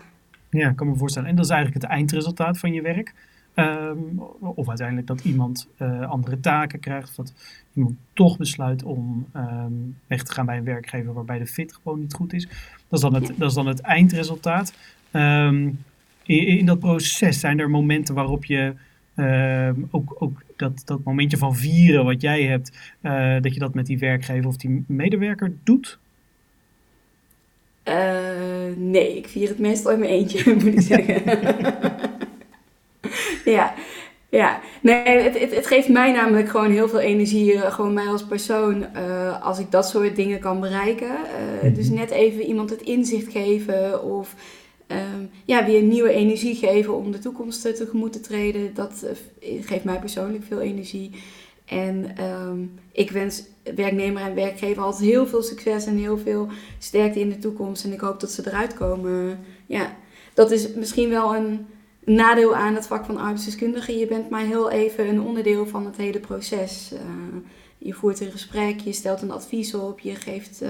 Ja, 0.49 0.69
ik 0.69 0.75
kan 0.75 0.87
me 0.87 0.95
voorstellen. 0.95 1.29
En 1.29 1.35
dat 1.35 1.45
is 1.45 1.51
eigenlijk 1.51 1.81
het 1.81 1.91
eindresultaat 1.91 2.57
van 2.57 2.73
je 2.73 2.81
werk. 2.81 3.13
Um, 3.55 4.19
of 4.39 4.67
uiteindelijk 4.67 5.07
dat 5.07 5.23
iemand 5.23 5.67
uh, 5.81 6.09
andere 6.09 6.39
taken 6.39 6.79
krijgt. 6.79 7.09
Of 7.09 7.15
dat 7.15 7.33
iemand 7.73 7.95
toch 8.13 8.37
besluit 8.37 8.83
om 8.83 9.27
um, 9.35 9.97
weg 10.07 10.23
te 10.23 10.33
gaan 10.33 10.45
bij 10.45 10.57
een 10.57 10.63
werkgever 10.63 11.13
waarbij 11.13 11.39
de 11.39 11.47
fit 11.47 11.73
gewoon 11.73 11.99
niet 11.99 12.13
goed 12.13 12.33
is. 12.33 12.47
Dat 12.47 12.57
is 12.89 12.99
dan 12.99 13.13
het, 13.13 13.27
ja. 13.27 13.33
dat 13.37 13.49
is 13.49 13.55
dan 13.55 13.67
het 13.67 13.79
eindresultaat. 13.79 14.73
Um, 15.11 15.83
in, 16.23 16.47
in, 16.47 16.65
dat 16.65 16.79
proces 16.79 17.39
zijn 17.39 17.59
er 17.59 17.69
momenten 17.69 18.15
waarop 18.15 18.45
je 18.45 18.73
Ehm, 19.15 19.75
ook 19.91 20.15
ook 20.19 20.41
dat, 20.55 20.81
dat 20.85 21.03
momentje 21.03 21.37
van 21.37 21.55
vieren 21.55 22.05
wat 22.05 22.21
jij 22.21 22.43
hebt, 22.43 22.71
eh, 23.01 23.41
dat 23.41 23.53
je 23.53 23.59
dat 23.59 23.73
met 23.73 23.85
die 23.85 23.99
werkgever 23.99 24.47
of 24.47 24.57
die 24.57 24.83
medewerker 24.87 25.53
doet? 25.63 25.99
Uh, 27.87 27.95
nee, 28.75 29.17
ik 29.17 29.27
vier 29.27 29.47
het 29.47 29.59
meestal 29.59 29.91
in 29.91 29.99
mijn 29.99 30.11
eentje, 30.11 30.53
moet 30.53 30.65
ik 30.65 30.81
zeggen. 30.81 31.21
ja, 33.55 33.73
ja. 34.29 34.59
Nee, 34.81 35.03
het, 35.05 35.39
het, 35.39 35.55
het, 35.55 35.67
geeft 35.67 35.89
mij 35.89 36.11
namelijk 36.11 36.49
gewoon 36.49 36.71
heel 36.71 36.89
veel 36.89 36.99
energie, 36.99 37.53
eh, 37.53 37.73
gewoon 37.73 37.93
mij 37.93 38.07
als 38.07 38.25
persoon, 38.25 38.95
als 39.41 39.59
ik 39.59 39.71
dat 39.71 39.89
soort 39.89 40.15
dingen 40.15 40.39
kan 40.39 40.59
bereiken. 40.59 41.15
Dus 41.73 41.89
net 41.89 42.11
even 42.11 42.41
iemand 42.41 42.69
het 42.69 42.81
inzicht 42.81 43.31
geven 43.31 44.03
of 44.03 44.35
um, 44.87 45.29
ja, 45.45 45.65
weer 45.65 45.81
nieuwe 45.81 46.11
energie 46.11 46.55
geven 46.55 46.95
om 46.95 47.11
de 47.11 47.19
toekomst 47.19 47.61
tegemoet 47.61 48.13
te 48.13 48.19
treden. 48.19 48.73
Dat 48.73 49.05
geeft 49.41 49.83
mij 49.83 49.99
persoonlijk 49.99 50.43
veel 50.43 50.61
energie. 50.61 51.11
En 51.65 52.23
um, 52.23 52.79
ik 52.91 53.11
wens 53.11 53.43
werknemer 53.75 54.21
en 54.21 54.35
werkgever 54.35 54.83
altijd 54.83 55.09
heel 55.09 55.27
veel 55.27 55.43
succes 55.43 55.85
en 55.85 55.97
heel 55.97 56.17
veel 56.17 56.47
sterkte 56.79 57.19
in 57.19 57.29
de 57.29 57.37
toekomst. 57.37 57.83
En 57.83 57.93
ik 57.93 57.99
hoop 57.99 58.19
dat 58.19 58.31
ze 58.31 58.43
eruit 58.45 58.73
komen. 58.73 59.39
Ja, 59.65 59.95
dat 60.33 60.51
is 60.51 60.73
misschien 60.73 61.09
wel 61.09 61.35
een 61.35 61.65
nadeel 62.05 62.55
aan 62.55 62.75
het 62.75 62.87
vak 62.87 63.05
van 63.05 63.17
arbeidsdeskundige. 63.17 63.97
Je 63.97 64.07
bent 64.07 64.29
maar 64.29 64.45
heel 64.45 64.71
even 64.71 65.07
een 65.07 65.21
onderdeel 65.21 65.65
van 65.65 65.85
het 65.85 65.97
hele 65.97 66.19
proces. 66.19 66.91
Uh, 66.93 66.99
je 67.83 67.93
voert 67.93 68.21
een 68.21 68.31
gesprek, 68.31 68.79
je 68.79 68.93
stelt 68.93 69.21
een 69.21 69.31
advies 69.31 69.73
op, 69.73 69.99
je 69.99 70.15
geeft 70.15 70.63
uh, 70.63 70.69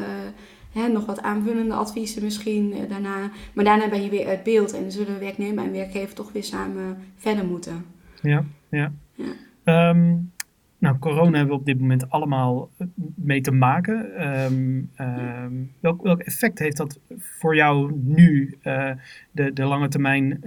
hè, 0.71 0.87
nog 0.87 1.05
wat 1.05 1.21
aanvullende 1.21 1.73
adviezen 1.73 2.23
misschien 2.23 2.73
uh, 2.73 2.89
daarna. 2.89 3.31
Maar 3.53 3.65
daarna 3.65 3.89
ben 3.89 4.03
je 4.03 4.09
weer 4.09 4.27
uit 4.27 4.43
beeld 4.43 4.73
en 4.73 4.91
zullen 4.91 5.19
werknemer 5.19 5.63
en 5.63 5.71
werkgever 5.71 6.15
toch 6.15 6.31
weer 6.31 6.43
samen 6.43 6.97
verder 7.15 7.45
moeten. 7.45 7.85
Ja, 8.21 8.43
ja. 8.69 8.91
ja. 9.15 9.89
Um, 9.89 10.31
nou, 10.77 10.97
corona 10.97 11.37
hebben 11.37 11.55
we 11.55 11.59
op 11.59 11.65
dit 11.65 11.79
moment 11.79 12.09
allemaal 12.09 12.69
eh, 12.77 12.87
mee 13.15 13.41
te 13.41 13.51
maken. 13.51 14.15
Ehm, 14.15 14.81
ehm, 14.95 15.53
welk, 15.79 16.01
welk, 16.01 16.21
effect 16.21 16.59
heeft 16.59 16.77
dat 16.77 16.99
voor 17.17 17.55
jou 17.55 17.91
nu? 18.03 18.57
Uh, 18.63 18.91
de, 19.31 19.53
de 19.53 19.63
lange 19.63 19.87
termijn 19.87 20.39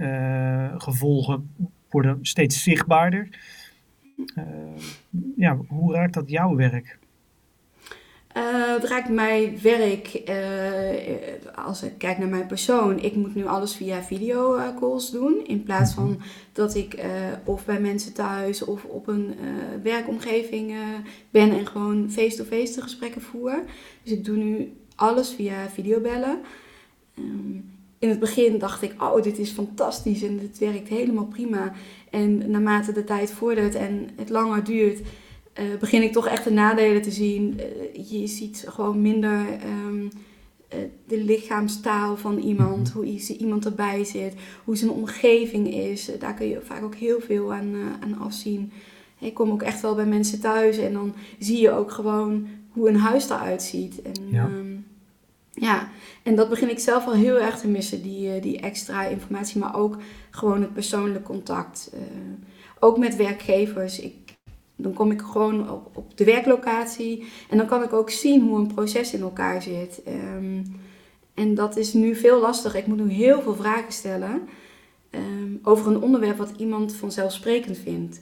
gevolgen 0.77 1.49
worden 1.89 2.17
steeds 2.21 2.63
zichtbaarder. 2.63 3.29
Uh, 4.17 4.45
ja, 5.35 5.57
hoe 5.67 5.93
raakt 5.93 6.13
dat 6.13 6.29
jouw 6.29 6.55
werk? 6.55 6.97
Uh, 8.37 8.73
het 8.73 8.83
raakt 8.83 9.09
mijn 9.09 9.61
werk, 9.61 10.21
uh, 10.29 11.65
als 11.65 11.83
ik 11.83 11.97
kijk 11.97 12.17
naar 12.17 12.27
mijn 12.27 12.47
persoon, 12.47 12.99
ik 12.99 13.15
moet 13.15 13.35
nu 13.35 13.45
alles 13.45 13.75
via 13.75 14.01
videocalls 14.01 15.11
doen. 15.11 15.45
In 15.45 15.63
plaats 15.63 15.93
van 15.93 16.09
mhm. 16.09 16.21
dat 16.51 16.75
ik 16.75 16.97
uh, 16.97 17.03
of 17.43 17.65
bij 17.65 17.79
mensen 17.79 18.13
thuis 18.13 18.63
of 18.63 18.83
op 18.83 19.07
een 19.07 19.35
werkomgeving 19.83 20.73
ben 21.29 21.51
en 21.51 21.67
gewoon 21.67 22.11
face-to-face 22.11 22.73
de 22.73 22.81
gesprekken 22.81 23.21
voer. 23.21 23.63
Dus 24.03 24.11
ik 24.11 24.25
doe 24.25 24.37
nu 24.37 24.73
alles 24.95 25.33
via 25.33 25.69
videobellen. 25.69 26.39
Um, 27.19 27.76
in 27.99 28.09
het 28.09 28.19
begin 28.19 28.57
dacht 28.57 28.81
ik, 28.81 28.93
oh, 29.01 29.21
dit 29.21 29.37
is 29.37 29.51
fantastisch 29.51 30.23
en 30.23 30.37
dit 30.37 30.57
werkt 30.57 30.87
helemaal 30.87 31.25
prima. 31.25 31.73
En 32.09 32.51
naarmate 32.51 32.91
de 32.91 33.03
tijd 33.03 33.31
vordert 33.31 33.75
en 33.75 34.09
het 34.15 34.29
langer 34.29 34.63
duurt, 34.63 34.99
uh, 34.99 35.79
begin 35.79 36.01
ik 36.01 36.11
toch 36.11 36.27
echt 36.27 36.43
de 36.43 36.51
nadelen 36.51 37.01
te 37.01 37.11
zien. 37.11 37.59
Uh, 37.59 38.09
je 38.09 38.27
ziet 38.27 38.65
gewoon 38.67 39.01
minder 39.01 39.45
um, 39.85 40.09
uh, 40.73 40.79
de 41.07 41.23
lichaamstaal 41.23 42.17
van 42.17 42.37
iemand, 42.37 42.87
mhm. 42.87 42.97
hoe 42.97 43.37
iemand 43.37 43.65
erbij 43.65 44.03
zit, 44.03 44.33
hoe 44.63 44.77
zijn 44.77 44.91
omgeving 44.91 45.73
is. 45.73 46.11
daar 46.19 46.33
kun 46.33 46.47
je 46.47 46.59
vaak 46.63 46.83
ook 46.83 46.95
heel 46.95 47.19
veel 47.19 47.53
aan, 47.53 47.75
aan 47.99 48.17
afzien. 48.19 48.71
Ik 49.19 49.33
kom 49.33 49.51
ook 49.51 49.61
echt 49.61 49.81
wel 49.81 49.95
bij 49.95 50.05
mensen 50.05 50.39
thuis 50.39 50.77
en 50.77 50.93
dan 50.93 51.13
zie 51.39 51.61
je 51.61 51.71
ook 51.71 51.91
gewoon 51.91 52.47
hoe 52.71 52.89
een 52.89 52.97
huis 52.97 53.29
eruit 53.29 53.63
ziet. 53.63 54.01
En, 54.01 54.13
ja. 54.31 54.45
Um, 54.45 54.76
ja, 55.59 55.89
en 56.23 56.35
dat 56.35 56.49
begin 56.49 56.69
ik 56.69 56.79
zelf 56.79 57.05
al 57.05 57.13
heel 57.13 57.39
erg 57.39 57.59
te 57.59 57.67
missen, 57.67 58.01
die, 58.01 58.39
die 58.39 58.59
extra 58.59 59.05
informatie, 59.05 59.59
maar 59.59 59.75
ook 59.75 59.97
gewoon 60.29 60.61
het 60.61 60.73
persoonlijk 60.73 61.23
contact. 61.23 61.91
ook 62.79 62.97
met 62.97 63.15
werkgevers. 63.15 63.99
Ik 63.99 64.27
dan 64.77 64.93
kom 64.93 65.11
ik 65.11 65.21
gewoon 65.21 65.69
op, 65.71 66.17
de 66.17 66.23
werklocatie 66.23 67.25
en 67.49 67.57
dan 67.57 67.67
kan 67.67 67.83
ik 67.83 67.93
ook 67.93 68.09
zien 68.09 68.41
hoe 68.41 68.57
een 68.57 68.73
proces 68.73 69.13
in 69.13 69.21
elkaar 69.21 69.61
zit. 69.61 70.01
Um, 70.07 70.63
en 71.33 71.55
dat 71.55 71.77
is 71.77 71.93
nu 71.93 72.15
veel 72.15 72.39
lastiger. 72.39 72.79
Ik 72.79 72.87
moet 72.87 72.97
nu 72.97 73.11
heel 73.11 73.41
veel 73.41 73.55
vragen 73.55 73.91
stellen 73.91 74.41
um, 75.11 75.59
over 75.63 75.87
een 75.87 76.01
onderwerp 76.01 76.37
wat 76.37 76.53
iemand 76.57 76.95
vanzelfsprekend 76.95 77.77
vindt. 77.77 78.21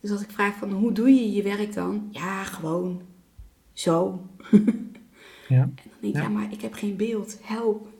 Dus 0.00 0.10
als 0.10 0.22
ik 0.22 0.30
vraag 0.30 0.54
van 0.56 0.72
hoe 0.72 0.92
doe 0.92 1.14
je 1.14 1.32
je 1.32 1.42
werk 1.42 1.74
dan? 1.74 2.08
Ja, 2.10 2.42
gewoon 2.42 3.02
zo. 3.72 4.20
ja. 5.48 5.62
En 5.62 5.72
dan 5.74 5.92
denk 6.00 6.14
ik, 6.14 6.20
ja. 6.20 6.22
ja, 6.22 6.28
maar 6.28 6.52
ik 6.52 6.60
heb 6.60 6.72
geen 6.72 6.96
beeld. 6.96 7.40
Help 7.42 7.92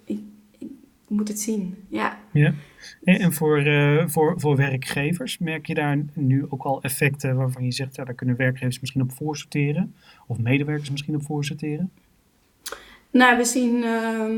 moet 1.09 1.29
het 1.29 1.41
zien. 1.41 1.77
Ja. 1.89 2.19
ja. 2.33 2.55
En 3.05 3.33
voor, 3.33 3.67
uh, 3.67 4.07
voor, 4.07 4.41
voor 4.41 4.57
werkgevers, 4.57 5.39
merk 5.39 5.67
je 5.67 5.75
daar 5.75 6.05
nu 6.13 6.47
ook 6.49 6.63
al 6.63 6.83
effecten 6.83 7.37
waarvan 7.37 7.65
je 7.65 7.73
zegt, 7.73 7.97
ja, 7.97 8.05
daar 8.05 8.15
kunnen 8.15 8.37
werkgevers 8.37 8.81
misschien 8.81 9.03
op 9.03 9.13
voorsorteren? 9.13 9.95
Of 10.27 10.39
medewerkers 10.39 10.91
misschien 10.91 11.15
op 11.15 11.23
voorsorteren? 11.23 11.91
Nou, 13.11 13.37
we 13.37 13.45
zien 13.45 13.77
uh, 13.77 14.31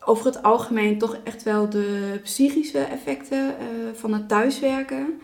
over 0.00 0.26
het 0.26 0.42
algemeen 0.42 0.98
toch 0.98 1.20
echt 1.24 1.42
wel 1.42 1.68
de 1.68 2.20
psychische 2.22 2.78
effecten 2.78 3.46
uh, 3.48 3.94
van 3.94 4.12
het 4.12 4.28
thuiswerken. 4.28 5.20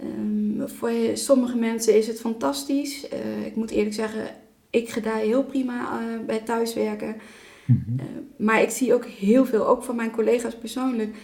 Um, 0.00 0.68
voor 0.68 0.90
sommige 1.14 1.56
mensen 1.56 1.96
is 1.96 2.06
het 2.06 2.20
fantastisch. 2.20 3.08
Uh, 3.12 3.46
ik 3.46 3.56
moet 3.56 3.70
eerlijk 3.70 3.94
zeggen, 3.94 4.24
ik 4.72 4.88
gedij 4.88 5.26
heel 5.26 5.44
prima 5.44 6.00
bij 6.26 6.40
thuiswerken. 6.40 7.16
Mhm. 7.64 7.98
Eh, 7.98 8.04
maar 8.36 8.62
ik 8.62 8.70
zie 8.70 8.94
ook 8.94 9.04
heel 9.04 9.46
veel, 9.46 9.66
ook 9.66 9.82
van 9.82 9.96
mijn 9.96 10.10
collega's 10.10 10.56
persoonlijk, 10.58 11.16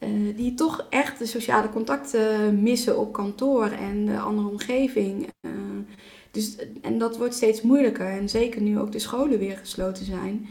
uh, 0.00 0.36
die 0.36 0.54
toch 0.54 0.86
echt 0.90 1.18
de 1.18 1.26
sociale 1.26 1.68
contacten 1.68 2.62
missen 2.62 2.98
op 2.98 3.12
kantoor 3.12 3.66
en 3.66 4.06
de 4.06 4.18
andere 4.18 4.48
omgeving. 4.48 5.28
Dus, 6.30 6.56
en 6.82 6.98
dat 6.98 7.16
wordt 7.16 7.34
steeds 7.34 7.62
moeilijker. 7.62 8.06
En 8.06 8.28
zeker 8.28 8.60
nu 8.60 8.78
ook 8.78 8.92
de 8.92 8.98
scholen 8.98 9.38
weer 9.38 9.56
gesloten 9.56 10.04
zijn. 10.04 10.46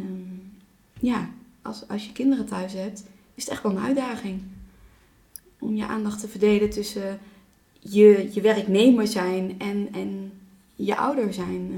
Um, 0.00 0.52
ja, 1.00 1.30
als, 1.62 1.88
als 1.88 2.06
je 2.06 2.12
kinderen 2.12 2.46
thuis 2.46 2.72
hebt, 2.72 3.04
is 3.34 3.44
het 3.44 3.52
echt 3.52 3.62
wel 3.62 3.72
een 3.72 3.82
uitdaging. 3.82 4.40
Om 5.58 5.76
je 5.76 5.86
aandacht 5.86 6.20
te 6.20 6.28
verdelen 6.28 6.70
tussen 6.70 7.18
je, 7.78 8.28
je 8.32 8.40
werknemer 8.40 9.06
zijn 9.06 9.54
en, 9.58 9.88
en 9.92 10.32
je 10.84 10.96
ouder 10.96 11.32
zijn. 11.32 11.72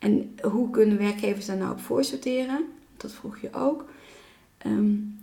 En 0.00 0.34
hoe 0.42 0.70
kunnen 0.70 0.98
werkgevers 0.98 1.46
daar 1.46 1.56
nou 1.56 1.72
op 1.72 1.80
voorsorteren? 1.80 2.64
Dat 2.96 3.12
vroeg 3.12 3.38
je 3.38 3.52
ook. 3.52 3.84
Um, 4.66 5.18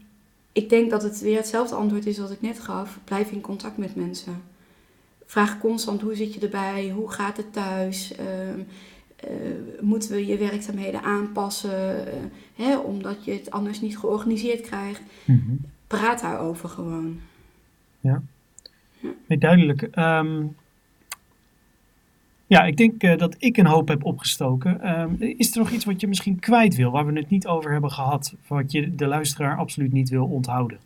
ik 0.51 0.69
denk 0.69 0.89
dat 0.89 1.03
het 1.03 1.19
weer 1.19 1.37
hetzelfde 1.37 1.75
antwoord 1.75 2.05
is 2.05 2.19
als 2.19 2.31
ik 2.31 2.41
net 2.41 2.59
gaf. 2.59 2.99
Blijf 3.03 3.31
in 3.31 3.41
contact 3.41 3.77
met 3.77 3.95
mensen. 3.95 4.41
Vraag 5.25 5.59
constant 5.59 6.01
hoe 6.01 6.15
zit 6.15 6.33
je 6.33 6.39
erbij? 6.39 6.89
Hoe 6.89 7.11
gaat 7.11 7.37
het 7.37 7.53
thuis? 7.53 8.13
Um, 8.19 8.65
uh, 9.29 9.81
moeten 9.81 10.11
we 10.11 10.25
je 10.25 10.37
werkzaamheden 10.37 11.01
aanpassen? 11.01 12.07
Uh, 12.07 12.65
hè, 12.65 12.77
omdat 12.77 13.25
je 13.25 13.31
het 13.31 13.51
anders 13.51 13.81
niet 13.81 13.97
georganiseerd 13.97 14.61
krijgt. 14.61 15.01
Mm 15.25 15.43
-hmm. 15.45 15.59
Praat 15.87 16.21
daarover 16.21 16.69
gewoon. 16.69 17.19
Ja, 17.99 18.21
ja. 18.99 19.09
Nee, 19.27 19.37
duidelijk. 19.37 19.81
Um, 19.81 20.55
ja, 22.53 22.63
ik 22.63 22.77
denk 22.77 23.03
uh, 23.03 23.17
dat 23.17 23.35
ik 23.37 23.57
een 23.57 23.65
hoop 23.65 23.87
heb 23.87 24.05
opgestoken. 24.05 24.99
Um, 24.99 25.15
is 25.19 25.51
er 25.51 25.57
nog 25.57 25.71
iets 25.71 25.85
wat 25.85 26.01
je 26.01 26.07
misschien 26.07 26.39
kwijt 26.39 26.75
wil, 26.75 26.91
waar 26.91 27.05
we 27.05 27.19
het 27.19 27.29
niet 27.29 27.47
over 27.47 27.71
hebben 27.71 27.91
gehad, 27.91 28.33
wat 28.47 28.71
je 28.71 28.95
de 28.95 29.07
luisteraar 29.07 29.57
absoluut 29.57 29.93
niet 29.93 30.09
wil 30.09 30.25
onthouden? 30.25 30.79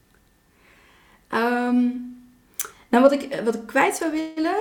Um, 1.34 2.16
nou, 2.90 3.04
wat 3.04 3.12
ik, 3.12 3.42
wat 3.44 3.56
ik 3.56 3.66
kwijt 3.66 3.96
zou 3.96 4.12
willen. 4.12 4.56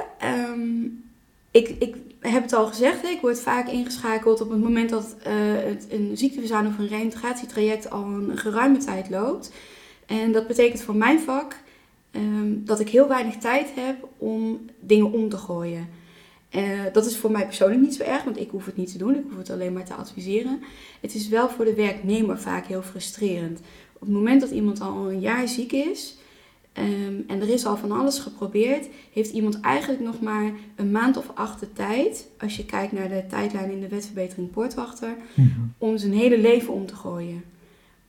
Um, 0.50 1.04
ik, 1.50 1.68
ik 1.68 1.96
heb 2.20 2.42
het 2.42 2.52
al 2.52 2.66
gezegd, 2.66 3.04
ik 3.04 3.20
word 3.20 3.40
vaak 3.40 3.68
ingeschakeld 3.68 4.40
op 4.40 4.50
het 4.50 4.62
moment 4.62 4.90
dat 4.90 5.16
uh, 5.18 5.32
het, 5.64 5.86
een 5.90 6.10
ziekteverzuim 6.14 6.66
of 6.66 6.78
een 6.78 6.88
reïntegratietraject 6.88 7.90
al 7.90 8.04
een 8.04 8.36
geruime 8.36 8.78
tijd 8.78 9.10
loopt. 9.10 9.52
En 10.06 10.32
dat 10.32 10.46
betekent 10.46 10.82
voor 10.82 10.96
mijn 10.96 11.20
vak 11.20 11.56
dat 12.48 12.80
ik 12.80 12.88
heel 12.88 13.08
weinig 13.08 13.36
tijd 13.36 13.72
heb 13.74 14.08
om 14.18 14.60
dingen 14.80 15.12
om 15.12 15.28
te 15.28 15.36
gooien. 15.36 15.88
Uh, 16.54 16.80
dat 16.92 17.06
is 17.06 17.16
voor 17.16 17.30
mij 17.30 17.44
persoonlijk 17.44 17.80
niet 17.80 17.94
zo 17.94 18.02
erg, 18.02 18.24
want 18.24 18.40
ik 18.40 18.50
hoef 18.50 18.66
het 18.66 18.76
niet 18.76 18.92
te 18.92 18.98
doen. 18.98 19.14
Ik 19.14 19.24
hoef 19.28 19.38
het 19.38 19.50
alleen 19.50 19.72
maar 19.72 19.84
te 19.84 19.94
adviseren. 19.94 20.62
Het 21.00 21.14
is 21.14 21.28
wel 21.28 21.48
voor 21.48 21.64
de 21.64 21.74
werknemer 21.74 22.38
vaak 22.38 22.66
heel 22.66 22.82
frustrerend. 22.82 23.60
Op 23.92 24.00
het 24.00 24.10
moment 24.10 24.40
dat 24.40 24.50
iemand 24.50 24.80
al 24.80 25.10
een 25.10 25.20
jaar 25.20 25.48
ziek 25.48 25.72
is 25.72 26.16
um, 26.78 27.24
en 27.26 27.40
er 27.40 27.48
is 27.48 27.66
al 27.66 27.76
van 27.76 27.92
alles 27.92 28.18
geprobeerd, 28.18 28.88
heeft 29.12 29.30
iemand 29.30 29.60
eigenlijk 29.60 30.02
nog 30.02 30.20
maar 30.20 30.52
een 30.74 30.90
maand 30.90 31.16
of 31.16 31.30
acht 31.34 31.60
de 31.60 31.72
tijd, 31.72 32.28
als 32.38 32.56
je 32.56 32.64
kijkt 32.64 32.92
naar 32.92 33.08
de 33.08 33.24
tijdlijn 33.28 33.70
in 33.70 33.80
de 33.80 33.88
wetverbetering 33.88 34.50
Poortwachter, 34.50 35.16
mm 35.34 35.52
-hmm. 35.54 35.74
om 35.78 35.98
zijn 35.98 36.12
hele 36.12 36.38
leven 36.38 36.72
om 36.72 36.86
te 36.86 36.94
gooien. 36.94 37.44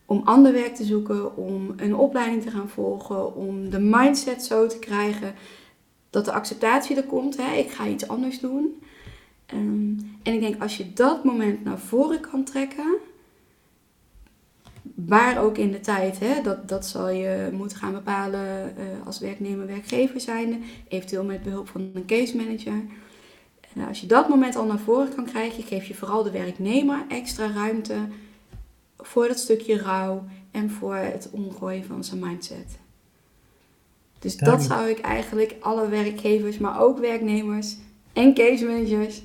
om 0.06 0.21
ander 0.23 0.54
werk 0.54 0.76
te 0.76 0.84
zoeken, 0.84 1.38
om 1.38 1.73
een 1.76 1.95
opleiding 1.95 2.41
te 2.41 2.52
gaan 2.52 2.69
volgen, 2.69 3.36
om 3.36 3.69
de 3.69 3.80
mindset 3.80 4.43
zo 4.43 4.67
te 4.67 4.80
krijgen 4.80 5.34
dat 6.17 6.25
de 6.25 6.39
acceptatie 6.39 6.95
er 6.95 7.03
komt. 7.03 7.38
Hè? 7.38 7.56
Ik 7.56 7.71
ga 7.71 7.88
iets 7.88 8.08
anders 8.08 8.39
doen. 8.39 8.84
Ehm, 9.45 9.93
en 10.23 10.34
ik 10.34 10.39
denk 10.39 10.62
als 10.62 10.77
je 10.77 10.93
dat 10.93 11.23
moment 11.23 11.63
naar 11.63 11.80
voren 11.80 12.19
kan 12.19 12.43
trekken, 12.43 12.97
waar 14.95 15.43
ook 15.43 15.58
in 15.58 15.71
de 15.71 15.80
tijd, 15.80 16.19
hè, 16.19 16.41
dat, 16.41 16.69
dat 16.69 16.86
zal 16.86 17.10
je 17.10 17.49
moeten 17.51 17.77
gaan 17.77 17.93
bepalen 17.93 18.73
uh, 18.77 19.06
als 19.06 19.19
werknemer, 19.19 19.67
werkgever 19.67 20.21
zijnde, 20.21 20.58
eventueel 20.88 21.23
met 21.23 21.43
behulp 21.43 21.67
van 21.69 21.91
een 21.93 22.06
case 22.06 22.36
manager. 22.36 22.82
En 23.75 23.88
als 23.88 24.01
je 24.01 24.08
dat 24.08 24.30
moment 24.30 24.56
al 24.56 24.65
naar 24.65 24.80
voren 24.80 25.15
kan 25.15 25.25
krijgen, 25.25 25.63
geef 25.63 25.86
je 25.86 25.95
vooral 25.95 26.23
de 26.23 26.32
werknemer 26.32 27.06
extra 27.08 27.51
ruimte 27.51 27.95
voor 28.97 29.27
dat 29.27 29.39
stukje 29.39 29.77
rouw 29.77 30.23
en 30.51 30.69
voor 30.69 30.95
het 30.95 31.30
omgooien 31.32 31.86
van 31.86 32.03
zijn 32.03 32.19
mindset. 32.19 32.77
Dus 34.19 34.38
dat 34.38 34.63
zou 34.63 34.89
ik 34.89 34.99
eigenlijk 34.99 35.56
alle 35.60 35.89
werkgevers, 35.89 36.58
maar 36.58 36.82
ook 36.82 36.99
werknemers 36.99 37.77
en 38.13 38.34
case 38.34 38.65
managers 38.65 39.23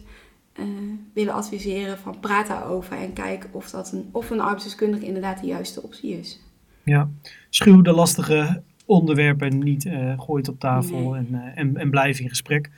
uh, 0.61 0.67
willen 1.15 1.35
adviseren 1.35 1.99
van 1.99 2.21
praat 2.21 2.47
daarover 2.47 2.97
en 2.97 3.13
kijk 3.13 3.49
of, 3.51 3.71
dat 3.71 3.93
een, 3.93 4.09
of 4.13 4.31
een 4.31 4.41
arbeidsdeskundige 4.41 5.07
inderdaad 5.07 5.41
de 5.41 5.47
juiste 5.47 5.83
optie 5.83 6.19
is. 6.19 6.41
Ja, 6.83 7.09
schuw 7.51 7.83
de 7.83 7.93
lastige 7.93 8.63
onderwerpen 8.87 9.59
niet, 9.59 9.85
uh, 9.85 10.21
gooi 10.21 10.41
het 10.41 10.49
op 10.49 10.61
tafel 10.61 11.17
en, 11.17 11.29
uh, 11.31 11.39
en, 11.55 11.77
en 11.77 11.91
blijf 11.91 12.21
in 12.21 12.29
gesprek. 12.29 12.71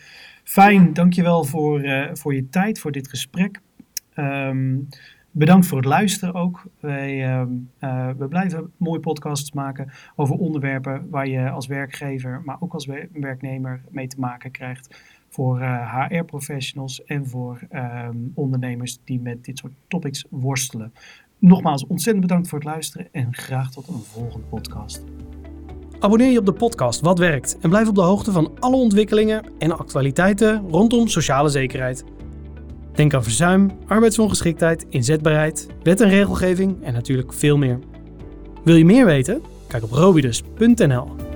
Fijn, 0.45 0.83
ja. 0.83 0.91
dankjewel 0.93 1.45
voor, 1.45 1.83
voor 2.13 2.35
je 2.35 2.49
tijd, 2.49 2.79
voor 2.79 2.93
dit 2.93 3.09
gesprek. 3.09 3.61
Um, 4.17 4.89
Bedankt 5.37 5.67
voor 5.67 5.79
het 5.79 5.87
luisteren 5.87 6.35
ook. 6.35 6.63
Wij, 6.81 7.29
uh, 7.29 7.43
we 8.19 8.27
blijven 8.29 8.73
mooie 8.77 9.01
podcasts 9.01 9.53
maken 9.53 9.93
over 10.17 10.37
onderwerpen 10.37 11.11
waar 11.11 11.29
je 11.29 11.51
als 11.51 11.67
werkgever, 11.67 12.43
maar 12.45 12.57
ook 12.61 12.73
als 12.73 12.87
werknemer 13.13 13.83
mee 13.91 14.07
te 14.07 14.21
maken 14.21 14.51
krijgt. 14.51 15.01
Voor 15.29 15.61
uh, 15.61 15.75
eh, 15.75 16.11
HR-professionals 16.11 17.05
en 17.05 17.27
voor 17.27 17.61
uh, 17.73 18.09
ondernemers 18.35 18.99
die 19.05 19.21
met 19.21 19.45
dit 19.45 19.59
soort 19.59 19.73
topics 19.89 20.25
worstelen. 20.31 20.93
Nogmaals, 21.39 21.87
ontzettend 21.87 22.27
bedankt 22.27 22.49
voor 22.49 22.59
het 22.59 22.69
luisteren 22.69 23.09
en 23.13 23.35
graag 23.35 23.71
tot 23.71 23.89
een 23.89 24.03
volgende 24.03 24.47
podcast. 24.47 25.05
Abonneer 25.99 26.31
je 26.31 26.39
op 26.39 26.47
de 26.47 26.53
podcast 26.53 27.01
Wat 27.01 27.19
Werkt 27.19 27.59
en 27.61 27.69
blijf 27.69 27.89
op 27.89 27.95
de 27.95 28.01
hoogte 28.01 28.33
van 28.33 28.53
alle 28.59 28.77
ontwikkelingen 28.77 29.45
en 29.59 29.79
actualiteiten 29.79 30.69
rondom 30.69 31.09
sociale 31.09 31.49
zekerheid. 31.49 32.05
Denk 32.95 33.15
aan 33.15 33.23
verzuim, 33.23 33.71
arbeidsongeschiktheid, 33.87 34.87
inzetbaarheid, 34.89 35.67
wet 35.83 36.01
en 36.01 36.09
regelgeving 36.09 36.83
en 36.83 36.93
natuurlijk 36.93 37.33
veel 37.33 37.57
meer. 37.57 37.79
Wil 38.65 38.77
je 38.77 38.85
meer 38.85 39.07
weten? 39.07 39.43
Kijk 39.69 39.83
op 39.83 39.91
robidus.nl. 39.91 41.34